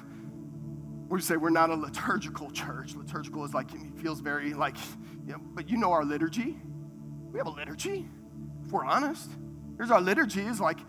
we 1.09 1.21
say 1.21 1.35
we're 1.37 1.49
not 1.49 1.69
a 1.69 1.75
liturgical 1.75 2.49
church. 2.51 2.95
Liturgical 2.95 3.43
is 3.45 3.53
like, 3.53 3.73
it 3.73 3.99
feels 4.01 4.21
very 4.21 4.53
like, 4.53 4.77
you 5.25 5.33
know, 5.33 5.39
but 5.53 5.69
you 5.69 5.77
know 5.77 5.91
our 5.91 6.05
liturgy. 6.05 6.57
We 7.31 7.37
have 7.37 7.47
a 7.47 7.51
liturgy, 7.51 8.07
if 8.65 8.71
we're 8.71 8.85
honest. 8.85 9.29
Here's 9.77 9.91
our 9.91 10.01
liturgy 10.01 10.41
is 10.41 10.59
like 10.59 10.79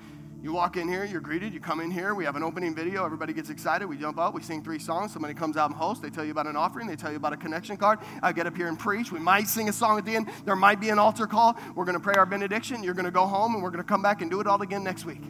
you 0.42 0.52
walk 0.52 0.76
in 0.76 0.88
here, 0.88 1.04
you're 1.04 1.20
greeted, 1.20 1.52
you 1.52 1.60
come 1.60 1.80
in 1.80 1.90
here, 1.90 2.14
we 2.14 2.24
have 2.24 2.34
an 2.34 2.42
opening 2.42 2.74
video, 2.74 3.04
everybody 3.04 3.34
gets 3.34 3.50
excited, 3.50 3.86
we 3.86 3.98
jump 3.98 4.18
up, 4.18 4.32
we 4.32 4.42
sing 4.42 4.62
three 4.62 4.78
songs, 4.78 5.12
somebody 5.12 5.34
comes 5.34 5.58
out 5.58 5.68
and 5.68 5.78
hosts, 5.78 6.02
they 6.02 6.08
tell 6.08 6.24
you 6.24 6.30
about 6.30 6.46
an 6.46 6.56
offering, 6.56 6.86
they 6.86 6.96
tell 6.96 7.10
you 7.10 7.18
about 7.18 7.34
a 7.34 7.36
connection 7.36 7.76
card. 7.76 7.98
I 8.22 8.32
get 8.32 8.46
up 8.46 8.56
here 8.56 8.68
and 8.68 8.78
preach. 8.78 9.12
We 9.12 9.18
might 9.18 9.48
sing 9.48 9.68
a 9.68 9.72
song 9.72 9.98
at 9.98 10.06
the 10.06 10.16
end, 10.16 10.30
there 10.46 10.56
might 10.56 10.80
be 10.80 10.88
an 10.88 10.98
altar 10.98 11.26
call. 11.26 11.58
We're 11.74 11.84
gonna 11.84 12.00
pray 12.00 12.14
our 12.14 12.24
benediction, 12.24 12.82
you're 12.82 12.94
gonna 12.94 13.10
go 13.10 13.26
home, 13.26 13.54
and 13.54 13.62
we're 13.62 13.70
gonna 13.70 13.84
come 13.84 14.00
back 14.00 14.22
and 14.22 14.30
do 14.30 14.40
it 14.40 14.46
all 14.46 14.62
again 14.62 14.82
next 14.82 15.04
week. 15.04 15.22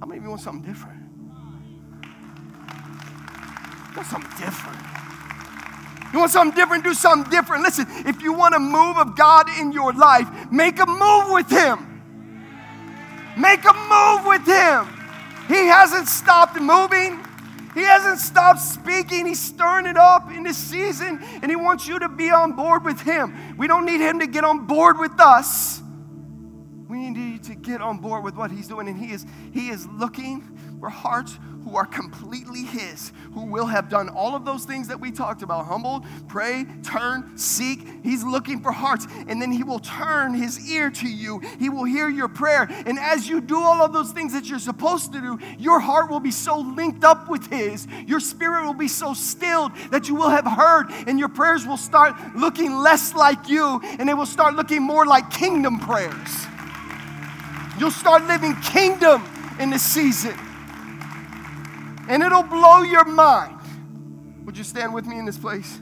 How 0.00 0.06
many 0.06 0.18
of 0.18 0.24
you 0.24 0.30
want 0.30 0.40
something 0.40 0.68
different? 0.68 0.98
Want 3.94 4.08
something 4.08 4.44
different. 4.44 4.89
You 6.12 6.18
want 6.18 6.32
something 6.32 6.56
different? 6.56 6.84
Do 6.84 6.94
something 6.94 7.30
different. 7.30 7.62
Listen, 7.62 7.86
if 8.06 8.22
you 8.22 8.32
want 8.32 8.54
a 8.54 8.58
move 8.58 8.96
of 8.96 9.16
God 9.16 9.48
in 9.60 9.72
your 9.72 9.92
life, 9.92 10.28
make 10.50 10.80
a 10.80 10.86
move 10.86 11.30
with 11.30 11.50
Him. 11.50 11.86
Make 13.36 13.64
a 13.64 13.72
move 13.72 14.26
with 14.26 14.46
Him. 14.46 14.88
He 15.46 15.66
hasn't 15.66 16.08
stopped 16.08 16.60
moving. 16.60 17.24
He 17.74 17.82
hasn't 17.82 18.18
stopped 18.18 18.60
speaking. 18.60 19.26
He's 19.26 19.38
stirring 19.38 19.86
it 19.86 19.96
up 19.96 20.30
in 20.32 20.42
this 20.42 20.56
season, 20.56 21.20
and 21.42 21.50
He 21.50 21.56
wants 21.56 21.86
you 21.86 21.98
to 22.00 22.08
be 22.08 22.30
on 22.30 22.52
board 22.52 22.84
with 22.84 23.00
Him. 23.00 23.56
We 23.56 23.68
don't 23.68 23.86
need 23.86 24.00
Him 24.00 24.18
to 24.18 24.26
get 24.26 24.42
on 24.42 24.66
board 24.66 24.98
with 24.98 25.20
us. 25.20 25.80
We 26.88 27.08
need 27.08 27.16
you 27.16 27.38
to 27.38 27.54
get 27.54 27.80
on 27.80 27.98
board 27.98 28.24
with 28.24 28.34
what 28.34 28.50
He's 28.50 28.66
doing, 28.66 28.88
and 28.88 28.98
He 28.98 29.12
is 29.12 29.24
He 29.52 29.68
is 29.68 29.86
looking 29.86 30.58
for 30.80 30.88
hearts 30.88 31.38
who 31.64 31.76
are 31.76 31.84
completely 31.84 32.64
His, 32.64 33.12
who 33.34 33.44
will 33.44 33.66
have 33.66 33.90
done 33.90 34.08
all 34.08 34.34
of 34.34 34.46
those 34.46 34.64
things 34.64 34.88
that 34.88 34.98
we 34.98 35.12
talked 35.12 35.42
about 35.42 35.66
humble, 35.66 36.04
pray, 36.26 36.64
turn, 36.82 37.36
seek. 37.36 37.86
He's 38.02 38.24
looking 38.24 38.60
for 38.60 38.72
hearts, 38.72 39.06
and 39.28 39.40
then 39.40 39.52
He 39.52 39.62
will 39.62 39.78
turn 39.78 40.32
His 40.32 40.70
ear 40.70 40.90
to 40.90 41.08
you. 41.08 41.40
He 41.58 41.68
will 41.68 41.84
hear 41.84 42.08
your 42.08 42.28
prayer. 42.28 42.66
And 42.86 42.98
as 42.98 43.28
you 43.28 43.42
do 43.42 43.60
all 43.60 43.82
of 43.82 43.92
those 43.92 44.10
things 44.12 44.32
that 44.32 44.46
you're 44.46 44.58
supposed 44.58 45.12
to 45.12 45.20
do, 45.20 45.38
your 45.58 45.80
heart 45.80 46.10
will 46.10 46.20
be 46.20 46.30
so 46.30 46.58
linked 46.58 47.04
up 47.04 47.28
with 47.28 47.46
His. 47.48 47.86
Your 48.06 48.20
spirit 48.20 48.64
will 48.64 48.74
be 48.74 48.88
so 48.88 49.12
stilled 49.12 49.72
that 49.90 50.08
you 50.08 50.14
will 50.14 50.30
have 50.30 50.46
heard, 50.46 50.86
and 51.06 51.18
your 51.18 51.28
prayers 51.28 51.66
will 51.66 51.76
start 51.76 52.14
looking 52.34 52.74
less 52.78 53.14
like 53.14 53.48
you, 53.48 53.80
and 53.82 54.08
they 54.08 54.14
will 54.14 54.26
start 54.26 54.54
looking 54.54 54.82
more 54.82 55.04
like 55.04 55.30
kingdom 55.30 55.78
prayers. 55.78 56.46
You'll 57.78 57.90
start 57.90 58.24
living 58.24 58.56
kingdom 58.56 59.22
in 59.58 59.70
this 59.70 59.82
season 59.82 60.36
and 62.10 62.24
it'll 62.24 62.42
blow 62.42 62.82
your 62.82 63.04
mind. 63.04 63.56
Would 64.44 64.58
you 64.58 64.64
stand 64.64 64.92
with 64.92 65.06
me 65.06 65.20
in 65.20 65.24
this 65.24 65.38
place? 65.38 65.78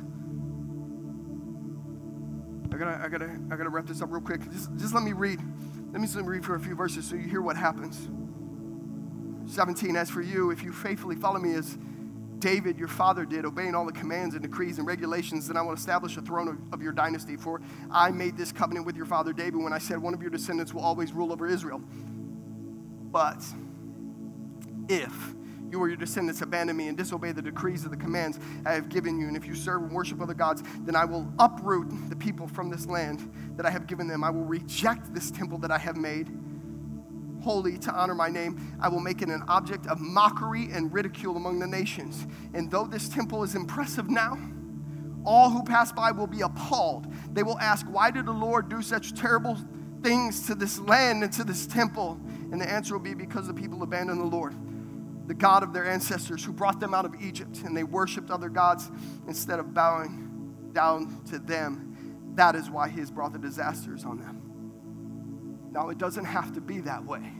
I 2.70 2.76
gotta, 2.76 3.02
I 3.02 3.08
gotta, 3.08 3.30
I 3.50 3.56
gotta 3.56 3.70
wrap 3.70 3.86
this 3.86 4.02
up 4.02 4.12
real 4.12 4.20
quick. 4.20 4.42
Just, 4.52 4.76
just 4.76 4.94
let 4.94 5.02
me 5.02 5.12
read. 5.12 5.40
Let 5.90 6.02
me 6.02 6.06
just 6.06 6.18
read 6.18 6.44
for 6.44 6.54
a 6.54 6.60
few 6.60 6.74
verses 6.74 7.06
so 7.06 7.16
you 7.16 7.26
hear 7.26 7.40
what 7.40 7.56
happens. 7.56 8.08
17, 9.50 9.96
as 9.96 10.10
for 10.10 10.20
you, 10.20 10.50
if 10.50 10.62
you 10.62 10.70
faithfully 10.70 11.16
follow 11.16 11.38
me 11.38 11.54
as 11.54 11.78
David, 12.40 12.78
your 12.78 12.88
father, 12.88 13.24
did, 13.24 13.46
obeying 13.46 13.74
all 13.74 13.86
the 13.86 13.92
commands 13.92 14.34
and 14.34 14.42
decrees 14.42 14.76
and 14.76 14.86
regulations, 14.86 15.48
then 15.48 15.56
I 15.56 15.62
will 15.62 15.72
establish 15.72 16.18
a 16.18 16.20
throne 16.20 16.48
of, 16.48 16.74
of, 16.74 16.82
your 16.82 16.92
dynasty. 16.92 17.36
For 17.36 17.62
I 17.90 18.10
made 18.10 18.36
this 18.36 18.52
covenant 18.52 18.84
with 18.84 18.96
your 18.96 19.06
father 19.06 19.32
David 19.32 19.62
when 19.62 19.72
I 19.72 19.78
said, 19.78 19.96
One 19.96 20.12
of 20.12 20.20
your 20.20 20.30
descendants 20.30 20.74
will 20.74 20.82
always 20.82 21.14
rule 21.14 21.32
over 21.32 21.46
Israel. 21.46 21.80
But 23.10 23.42
if 24.90 25.34
you 25.70 25.80
or 25.80 25.88
your 25.88 25.96
descendants 25.96 26.40
abandon 26.40 26.76
me 26.76 26.88
and 26.88 26.96
disobey 26.96 27.32
the 27.32 27.42
decrees 27.42 27.84
of 27.84 27.90
the 27.90 27.96
commands 27.96 28.38
I 28.64 28.72
have 28.72 28.88
given 28.88 29.18
you. 29.18 29.26
And 29.28 29.36
if 29.36 29.46
you 29.46 29.54
serve 29.54 29.82
and 29.82 29.92
worship 29.92 30.20
other 30.20 30.34
gods, 30.34 30.62
then 30.80 30.96
I 30.96 31.04
will 31.04 31.30
uproot 31.38 31.88
the 32.08 32.16
people 32.16 32.48
from 32.48 32.70
this 32.70 32.86
land 32.86 33.30
that 33.56 33.66
I 33.66 33.70
have 33.70 33.86
given 33.86 34.06
them. 34.06 34.24
I 34.24 34.30
will 34.30 34.44
reject 34.44 35.12
this 35.14 35.30
temple 35.30 35.58
that 35.58 35.70
I 35.70 35.78
have 35.78 35.96
made 35.96 36.30
holy 37.42 37.78
to 37.78 37.92
honor 37.92 38.14
my 38.14 38.28
name. 38.28 38.76
I 38.80 38.88
will 38.88 39.00
make 39.00 39.22
it 39.22 39.28
an 39.28 39.42
object 39.48 39.86
of 39.86 40.00
mockery 40.00 40.68
and 40.72 40.92
ridicule 40.92 41.36
among 41.36 41.60
the 41.60 41.66
nations. 41.66 42.26
And 42.52 42.70
though 42.70 42.84
this 42.84 43.08
temple 43.08 43.42
is 43.42 43.54
impressive 43.54 44.10
now, 44.10 44.36
all 45.24 45.50
who 45.50 45.62
pass 45.62 45.92
by 45.92 46.10
will 46.10 46.26
be 46.26 46.40
appalled. 46.40 47.12
They 47.32 47.42
will 47.42 47.58
ask, 47.58 47.86
Why 47.86 48.10
did 48.10 48.26
the 48.26 48.32
Lord 48.32 48.68
do 48.68 48.82
such 48.82 49.14
terrible 49.14 49.56
things 50.02 50.46
to 50.46 50.54
this 50.54 50.78
land 50.78 51.22
and 51.22 51.32
to 51.34 51.44
this 51.44 51.66
temple? 51.66 52.20
And 52.50 52.60
the 52.60 52.68
answer 52.68 52.94
will 52.94 53.04
be 53.04 53.14
because 53.14 53.46
the 53.46 53.54
people 53.54 53.82
abandoned 53.82 54.20
the 54.20 54.24
Lord 54.24 54.54
the 55.28 55.34
God 55.34 55.62
of 55.62 55.74
their 55.74 55.84
ancestors 55.88 56.42
who 56.42 56.52
brought 56.52 56.80
them 56.80 56.94
out 56.94 57.04
of 57.04 57.14
Egypt, 57.20 57.60
and 57.64 57.76
they 57.76 57.84
worshiped 57.84 58.30
other 58.30 58.48
gods 58.48 58.90
instead 59.28 59.60
of 59.60 59.74
bowing 59.74 60.70
down 60.72 61.22
to 61.26 61.38
them. 61.38 62.32
That 62.34 62.54
is 62.54 62.70
why 62.70 62.88
he 62.88 62.98
has 63.00 63.10
brought 63.10 63.34
the 63.34 63.38
disasters 63.38 64.04
on 64.04 64.18
them. 64.18 65.70
Now, 65.70 65.90
it 65.90 65.98
doesn't 65.98 66.24
have 66.24 66.54
to 66.54 66.62
be 66.62 66.80
that 66.80 67.04
way. 67.04 67.30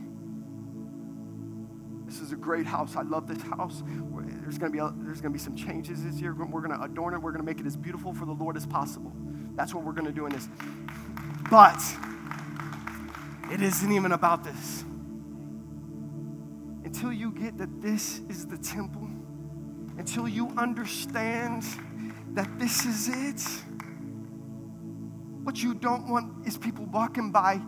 This 2.04 2.20
is 2.20 2.32
a 2.32 2.36
great 2.36 2.66
house. 2.66 2.94
I 2.94 3.02
love 3.02 3.26
this 3.26 3.42
house. 3.42 3.82
There's 4.42 4.58
going 4.58 4.70
to 4.70 4.76
be 4.76 4.78
a, 4.78 4.92
there's 5.04 5.20
going 5.22 5.32
to 5.32 5.38
be 5.38 5.42
some 5.42 5.56
changes 5.56 6.04
this 6.04 6.20
year. 6.20 6.34
We're 6.34 6.60
going 6.60 6.76
to 6.76 6.82
adorn 6.82 7.14
it. 7.14 7.18
We're 7.18 7.32
going 7.32 7.44
to 7.44 7.46
make 7.46 7.60
it 7.60 7.66
as 7.66 7.76
beautiful 7.76 8.12
for 8.12 8.26
the 8.26 8.32
Lord 8.32 8.56
as 8.56 8.66
possible. 8.66 9.12
That's 9.54 9.74
what 9.74 9.84
we're 9.84 9.92
going 9.92 10.06
to 10.06 10.12
do 10.12 10.26
in 10.26 10.32
this. 10.32 10.48
But 11.50 11.80
it 13.50 13.62
isn't 13.62 13.92
even 13.92 14.12
about 14.12 14.44
this. 14.44 14.84
Until 16.88 17.12
you 17.12 17.32
get 17.32 17.58
that 17.58 17.82
this 17.82 18.22
is 18.30 18.46
the 18.46 18.56
temple, 18.56 19.06
until 19.98 20.26
you 20.26 20.48
understand 20.56 21.62
that 22.32 22.48
this 22.58 22.86
is 22.86 23.10
it, 23.10 23.42
what 25.42 25.62
you 25.62 25.74
don't 25.74 26.08
want 26.08 26.46
is 26.46 26.56
people 26.56 26.86
walking 26.86 27.30
by 27.30 27.60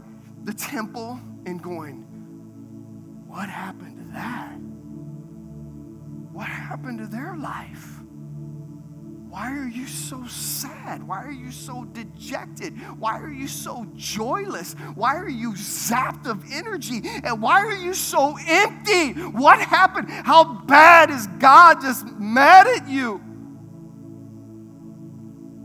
the 0.44 0.54
temple 0.54 1.20
and 1.44 1.62
going, 1.62 1.98
What 3.26 3.50
happened 3.50 3.98
to 3.98 4.12
that? 4.14 4.54
What 6.32 6.46
happened 6.46 7.00
to 7.00 7.06
their 7.06 7.36
life? 7.36 8.00
Why 9.30 9.56
are 9.56 9.68
you 9.68 9.86
so 9.86 10.26
sad? 10.26 11.06
Why 11.06 11.22
are 11.22 11.30
you 11.30 11.52
so 11.52 11.84
dejected? 11.84 12.76
Why 12.98 13.16
are 13.20 13.30
you 13.30 13.46
so 13.46 13.86
joyless? 13.94 14.74
Why 14.96 15.14
are 15.14 15.28
you 15.28 15.52
zapped 15.52 16.26
of 16.26 16.42
energy? 16.50 17.00
And 17.22 17.40
why 17.40 17.60
are 17.60 17.76
you 17.76 17.94
so 17.94 18.36
empty? 18.44 19.12
What 19.12 19.60
happened? 19.60 20.10
How 20.10 20.54
bad 20.64 21.10
is 21.10 21.28
God 21.38 21.80
just 21.80 22.06
mad 22.18 22.66
at 22.66 22.88
you? 22.88 23.22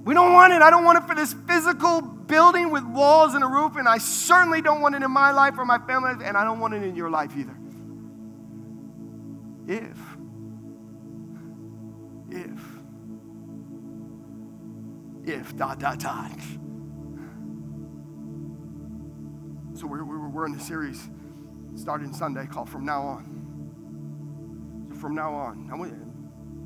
We 0.04 0.14
don't 0.14 0.34
want 0.34 0.54
it. 0.54 0.62
I 0.62 0.70
don't 0.70 0.84
want 0.84 1.00
it 1.00 1.08
for 1.08 1.16
this 1.16 1.34
physical 1.48 2.02
building 2.02 2.70
with 2.70 2.84
walls 2.84 3.34
and 3.34 3.44
a 3.44 3.48
roof, 3.48 3.78
and 3.78 3.88
I 3.88 3.98
certainly 3.98 4.62
don't 4.62 4.82
want 4.82 4.94
it 4.94 5.02
in 5.02 5.10
my 5.10 5.32
life 5.32 5.58
or 5.58 5.66
my 5.66 5.80
family, 5.80 6.24
and 6.24 6.38
I 6.38 6.44
don't 6.44 6.60
want 6.60 6.76
it 6.76 6.84
in 6.84 6.96
your 6.96 7.10
life 7.10 7.32
either. 7.36 7.58
If, 9.68 9.98
if, 12.30 12.75
if, 15.28 15.56
dot, 15.58 15.80
dot, 15.80 16.00
dot. 16.00 16.40
So 19.74 19.88
we're, 19.88 20.04
we're, 20.06 20.30
we're 20.30 20.46
in 20.46 20.56
a 20.56 20.60
series 20.60 21.10
starting 21.76 22.14
Sunday 22.14 22.46
called 22.46 22.70
From 22.70 22.86
Now 22.86 23.02
On. 23.02 23.36
So 24.90 24.96
from 24.96 25.16
now 25.16 25.34
on, 25.34 25.70
I 25.72 25.76
want 25.76 25.94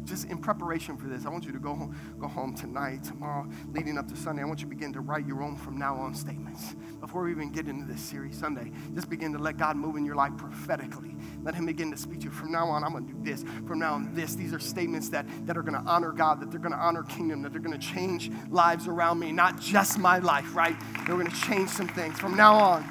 just 0.10 0.26
in 0.26 0.40
preparation 0.40 0.98
for 0.98 1.08
this, 1.08 1.26
I 1.26 1.30
want 1.30 1.46
you 1.46 1.52
to 1.52 1.60
go 1.60 1.76
home, 1.76 1.96
go 2.20 2.28
home 2.28 2.56
tonight, 2.56 3.04
tomorrow, 3.04 3.48
leading 3.72 3.98
up 3.98 4.08
to 4.10 4.16
Sunday. 4.16 4.42
I 4.42 4.46
want 4.46 4.60
you 4.60 4.66
to 4.66 4.70
begin 4.70 4.92
to 4.94 5.02
write 5.02 5.26
your 5.26 5.44
own 5.44 5.56
from 5.56 5.78
now 5.78 5.96
on 5.96 6.14
statements. 6.14 6.76
Before 7.00 7.24
we 7.24 7.32
even 7.32 7.52
get 7.52 7.68
into 7.68 7.86
this 7.86 8.02
series 8.02 8.38
Sunday, 8.38 8.72
just 8.96 9.10
begin 9.10 9.32
to 9.34 9.40
let 9.40 9.58
God 9.58 9.76
move 9.78 9.96
in 9.96 10.06
your 10.06 10.16
life 10.16 10.36
prophetically. 10.38 11.16
Let 11.44 11.56
Him 11.56 11.66
begin 11.66 11.92
to 11.92 11.98
speak 11.98 12.20
to 12.20 12.26
you. 12.26 12.32
From 12.32 12.52
now 12.52 12.68
on, 12.68 12.84
I'm 12.84 12.92
going 12.92 13.08
to 13.08 13.14
do 13.14 13.24
this. 13.24 13.44
From 13.68 13.80
now 13.80 13.94
on, 13.94 14.14
this. 14.14 14.36
These 14.36 14.54
are 14.54 14.60
statements 14.60 15.10
that, 15.10 15.26
that 15.46 15.58
are 15.58 15.62
going 15.62 15.82
to 15.82 15.90
honor 15.90 16.12
God, 16.12 16.42
that 16.42 16.52
they're 16.52 16.60
going 16.60 16.74
to 16.74 16.80
honor 16.80 17.04
kingdom, 17.04 17.42
that 17.44 17.52
they're 17.52 17.62
going 17.62 17.80
to 17.80 17.88
change 17.88 18.32
lives 18.50 18.88
around 18.88 19.20
me, 19.20 19.32
not 19.32 19.60
just 19.60 20.00
my 20.00 20.20
life, 20.20 20.56
right? 20.56 20.76
They're 21.06 21.16
going 21.16 21.30
to 21.30 21.42
change 21.42 21.70
some 21.70 21.88
things 21.88 22.20
from 22.20 22.36
now 22.36 22.56
on. 22.56 22.86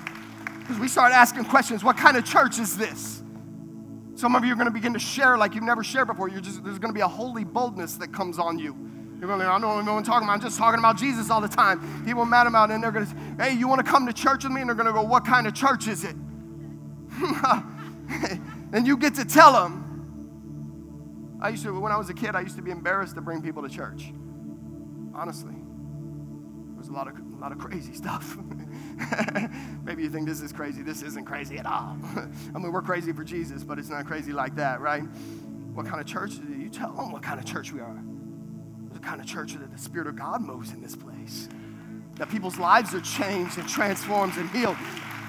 Because 0.60 0.78
we 0.78 0.88
start 0.88 1.12
asking 1.12 1.46
questions 1.46 1.82
what 1.82 1.96
kind 1.96 2.16
of 2.16 2.24
church 2.24 2.58
is 2.58 2.76
this? 2.76 3.22
Some 4.18 4.34
of 4.34 4.44
you 4.44 4.52
are 4.52 4.56
going 4.56 4.66
to 4.66 4.72
begin 4.72 4.94
to 4.94 4.98
share 4.98 5.38
like 5.38 5.54
you've 5.54 5.62
never 5.62 5.84
shared 5.84 6.08
before. 6.08 6.28
You're 6.28 6.40
just, 6.40 6.64
there's 6.64 6.80
going 6.80 6.92
to 6.92 6.94
be 6.94 7.02
a 7.02 7.06
holy 7.06 7.44
boldness 7.44 7.98
that 7.98 8.12
comes 8.12 8.40
on 8.40 8.58
you. 8.58 8.76
You're 9.20 9.28
going 9.28 9.38
to, 9.38 9.46
I 9.46 9.60
don't 9.60 9.84
know 9.84 9.92
what 9.92 9.98
I'm 9.98 10.02
talking 10.02 10.26
about. 10.26 10.32
I'm 10.32 10.40
just 10.40 10.58
talking 10.58 10.80
about 10.80 10.98
Jesus 10.98 11.30
all 11.30 11.40
the 11.40 11.46
time. 11.46 12.04
People 12.04 12.24
mad 12.24 12.48
about 12.48 12.70
it, 12.70 12.74
and 12.74 12.82
they're 12.82 12.90
going 12.90 13.06
to 13.06 13.12
say, 13.12 13.16
hey, 13.38 13.52
you 13.52 13.68
want 13.68 13.78
to 13.78 13.88
come 13.88 14.08
to 14.08 14.12
church 14.12 14.42
with 14.42 14.52
me? 14.52 14.60
And 14.60 14.68
they're 14.68 14.74
going 14.74 14.88
to 14.88 14.92
go, 14.92 15.02
what 15.02 15.24
kind 15.24 15.46
of 15.46 15.54
church 15.54 15.86
is 15.86 16.02
it? 16.02 16.16
and 18.72 18.84
you 18.84 18.96
get 18.96 19.14
to 19.14 19.24
tell 19.24 19.52
them. 19.52 21.38
I 21.40 21.50
used 21.50 21.62
to, 21.62 21.78
when 21.78 21.92
I 21.92 21.96
was 21.96 22.10
a 22.10 22.14
kid, 22.14 22.34
I 22.34 22.40
used 22.40 22.56
to 22.56 22.62
be 22.62 22.72
embarrassed 22.72 23.14
to 23.14 23.20
bring 23.20 23.40
people 23.40 23.62
to 23.62 23.68
church. 23.68 24.12
Honestly, 25.14 25.54
a 26.88 26.92
lot 26.92 27.08
of, 27.08 27.14
a 27.16 27.40
lot 27.40 27.52
of 27.52 27.58
crazy 27.58 27.92
stuff. 27.92 28.36
Maybe 29.84 30.02
you 30.02 30.10
think 30.10 30.26
this 30.26 30.40
is 30.40 30.52
crazy. 30.52 30.82
This 30.82 31.02
isn't 31.02 31.24
crazy 31.24 31.58
at 31.58 31.66
all. 31.66 31.96
I 32.54 32.58
mean, 32.58 32.72
we're 32.72 32.82
crazy 32.82 33.12
for 33.12 33.24
Jesus, 33.24 33.62
but 33.64 33.78
it's 33.78 33.88
not 33.88 34.06
crazy 34.06 34.32
like 34.32 34.54
that, 34.56 34.80
right? 34.80 35.02
What 35.74 35.86
kind 35.86 36.00
of 36.00 36.06
church? 36.06 36.34
You 36.34 36.68
tell 36.68 36.92
them 36.92 37.12
what 37.12 37.22
kind 37.22 37.38
of 37.38 37.46
church 37.46 37.72
we 37.72 37.80
are. 37.80 37.96
The 38.92 38.98
kind 38.98 39.20
of 39.20 39.26
church 39.26 39.54
that 39.54 39.70
the 39.70 39.78
Spirit 39.78 40.08
of 40.08 40.16
God 40.16 40.40
moves 40.40 40.72
in 40.72 40.80
this 40.80 40.96
place. 40.96 41.48
That 42.16 42.28
people's 42.30 42.58
lives 42.58 42.94
are 42.94 43.00
changed 43.00 43.58
and 43.58 43.68
transformed 43.68 44.36
and 44.36 44.50
healed. 44.50 44.76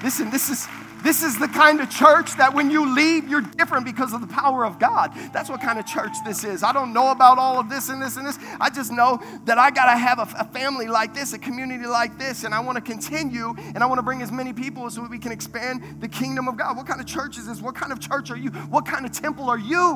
Listen, 0.02 0.32
this 0.32 0.50
is 0.50 0.67
this 1.03 1.23
is 1.23 1.38
the 1.39 1.47
kind 1.47 1.79
of 1.79 1.89
church 1.89 2.35
that 2.38 2.53
when 2.53 2.69
you 2.69 2.93
leave, 2.93 3.27
you're 3.27 3.41
different 3.41 3.85
because 3.85 4.13
of 4.13 4.21
the 4.21 4.27
power 4.27 4.65
of 4.65 4.79
God. 4.79 5.13
That's 5.31 5.49
what 5.49 5.62
kind 5.62 5.79
of 5.79 5.85
church 5.85 6.12
this 6.25 6.43
is. 6.43 6.63
I 6.63 6.73
don't 6.73 6.93
know 6.93 7.12
about 7.12 7.38
all 7.38 7.59
of 7.59 7.69
this 7.69 7.89
and 7.89 8.01
this 8.01 8.17
and 8.17 8.27
this. 8.27 8.38
I 8.59 8.69
just 8.69 8.91
know 8.91 9.21
that 9.45 9.57
I 9.57 9.71
got 9.71 9.91
to 9.91 9.97
have 9.97 10.19
a, 10.19 10.27
a, 10.38 10.45
family 10.45 10.88
like 10.88 11.13
this, 11.13 11.33
a 11.33 11.39
community 11.39 11.85
like 11.85 12.17
this, 12.17 12.43
and 12.43 12.53
I 12.53 12.59
want 12.59 12.75
to 12.75 12.81
continue 12.81 13.53
and 13.57 13.79
I 13.79 13.85
want 13.85 13.99
to 13.99 14.03
bring 14.03 14.21
as 14.21 14.31
many 14.31 14.51
people 14.51 14.89
so 14.89 15.05
we 15.07 15.19
can 15.19 15.31
expand 15.31 16.01
the 16.01 16.07
kingdom 16.07 16.47
of 16.47 16.57
God. 16.57 16.75
What 16.75 16.88
kind 16.88 16.99
of 16.99 17.05
church 17.05 17.38
is 17.38 17.47
this? 17.47 17.62
What 17.62 17.75
kind 17.75 17.91
of 17.91 17.99
church 17.99 18.29
are 18.31 18.38
you? 18.38 18.49
What 18.49 18.85
kind 18.85 19.05
of 19.05 19.12
temple 19.12 19.49
are 19.49 19.59
you? 19.59 19.95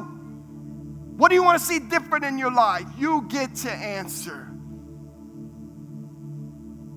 What 1.17 1.29
do 1.29 1.35
you 1.35 1.43
want 1.43 1.59
to 1.59 1.65
see 1.65 1.79
different 1.79 2.23
in 2.25 2.37
your 2.37 2.51
life? 2.51 2.87
You 2.97 3.25
get 3.29 3.55
to 3.55 3.71
answer. 3.71 4.47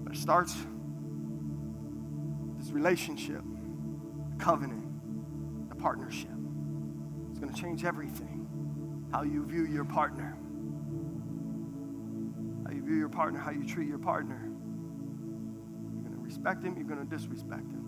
But 0.04 0.14
it 0.14 0.18
starts 0.18 0.54
this 2.58 2.70
relationship 2.70 3.42
covenant, 4.38 5.68
the 5.68 5.74
partnership. 5.74 6.30
It's 7.30 7.38
going 7.38 7.52
to 7.52 7.60
change 7.60 7.84
everything. 7.84 8.46
How 9.12 9.22
you 9.22 9.44
view 9.46 9.66
your 9.66 9.84
partner, 9.84 10.36
how 12.66 12.72
you 12.72 12.82
view 12.82 12.96
your 12.96 13.08
partner, 13.08 13.38
how 13.38 13.50
you 13.50 13.64
treat 13.64 13.88
your 13.88 13.98
partner. 13.98 14.50
You're 15.92 16.02
going 16.02 16.14
to 16.14 16.22
respect 16.22 16.64
him, 16.64 16.76
you're 16.76 16.86
going 16.86 17.06
to 17.06 17.16
disrespect 17.16 17.70
him. 17.70 17.84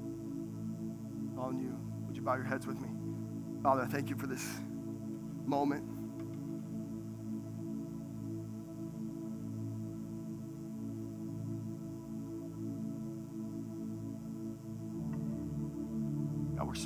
On 1.39 1.59
you. 1.59 1.79
Would 2.07 2.17
you 2.17 2.23
bow 2.23 2.35
your 2.35 2.45
heads 2.45 2.67
with 2.67 2.81
me? 2.81 2.89
Father, 3.63 3.83
I 3.83 3.87
thank 3.87 4.11
you 4.11 4.17
for 4.17 4.27
this 4.27 4.47
moment. 5.45 5.98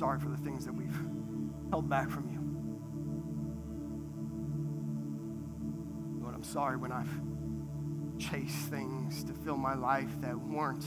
Sorry 0.03 0.19
for 0.19 0.27
the 0.27 0.37
things 0.37 0.65
that 0.65 0.73
we've 0.73 0.99
held 1.69 1.87
back 1.87 2.09
from 2.09 2.29
you. 2.29 2.41
Lord, 6.21 6.35
I'm 6.35 6.43
sorry 6.43 6.75
when 6.75 6.91
I've 6.91 7.07
chased 8.19 8.67
things 8.67 9.23
to 9.23 9.31
fill 9.31 9.55
my 9.55 9.75
life 9.75 10.09
that 10.19 10.37
weren't 10.37 10.83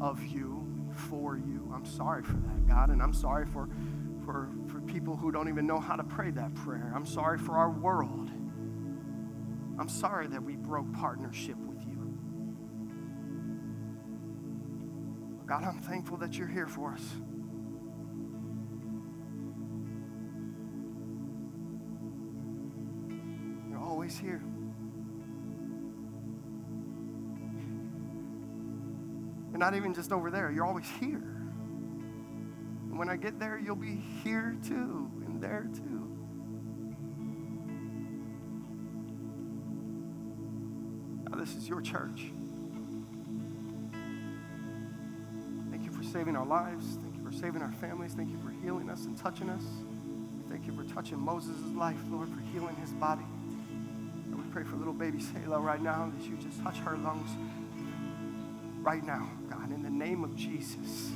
of 0.00 0.24
you, 0.24 0.64
for 0.94 1.36
you. 1.36 1.72
I'm 1.74 1.84
sorry 1.84 2.22
for 2.22 2.34
that, 2.34 2.68
God, 2.68 2.90
and 2.90 3.02
I'm 3.02 3.12
sorry 3.12 3.46
for, 3.46 3.68
for, 4.24 4.48
for 4.68 4.80
people 4.82 5.16
who 5.16 5.32
don't 5.32 5.48
even 5.48 5.66
know 5.66 5.80
how 5.80 5.96
to 5.96 6.04
pray 6.04 6.30
that 6.30 6.54
prayer. 6.54 6.92
I'm 6.94 7.04
sorry 7.04 7.38
for 7.38 7.56
our 7.56 7.70
world. 7.70 8.30
I'm 9.76 9.88
sorry 9.88 10.28
that 10.28 10.40
we 10.40 10.54
broke 10.54 10.92
partnership 10.92 11.56
with 11.56 11.84
you. 11.84 12.16
God, 15.48 15.64
I'm 15.64 15.80
thankful 15.80 16.16
that 16.18 16.38
you're 16.38 16.46
here 16.46 16.68
for 16.68 16.92
us. 16.92 17.02
Always 24.06 24.18
here. 24.18 24.40
You're 29.50 29.58
not 29.58 29.74
even 29.74 29.92
just 29.94 30.12
over 30.12 30.30
there, 30.30 30.52
you're 30.52 30.64
always 30.64 30.86
here. 31.00 31.16
And 31.16 32.96
when 32.96 33.08
I 33.08 33.16
get 33.16 33.40
there, 33.40 33.58
you'll 33.58 33.74
be 33.74 34.00
here 34.22 34.54
too, 34.64 35.10
and 35.26 35.40
there 35.40 35.68
too. 35.74 36.02
Now, 41.28 41.36
this 41.36 41.56
is 41.56 41.68
your 41.68 41.80
church. 41.80 42.30
Thank 45.70 45.84
you 45.84 45.90
for 45.90 46.04
saving 46.04 46.36
our 46.36 46.46
lives. 46.46 46.98
Thank 47.02 47.16
you 47.16 47.24
for 47.24 47.32
saving 47.32 47.60
our 47.60 47.72
families. 47.72 48.14
Thank 48.14 48.30
you 48.30 48.38
for 48.38 48.50
healing 48.62 48.88
us 48.88 49.06
and 49.06 49.18
touching 49.18 49.50
us. 49.50 49.64
Thank 50.48 50.64
you 50.68 50.76
for 50.76 50.84
touching 50.94 51.18
Moses' 51.18 51.58
life, 51.74 51.98
Lord, 52.08 52.28
for 52.28 52.40
healing 52.52 52.76
his 52.76 52.92
body 52.92 53.24
pray 54.56 54.64
for 54.64 54.76
little 54.76 54.94
baby 54.94 55.20
Selah 55.20 55.60
right 55.60 55.82
now 55.82 56.10
that 56.16 56.26
you 56.26 56.34
just 56.38 56.62
touch 56.62 56.78
her 56.78 56.96
lungs 56.96 57.28
right 58.80 59.04
now, 59.04 59.28
God, 59.50 59.70
in 59.70 59.82
the 59.82 59.90
name 59.90 60.24
of 60.24 60.34
Jesus. 60.34 61.10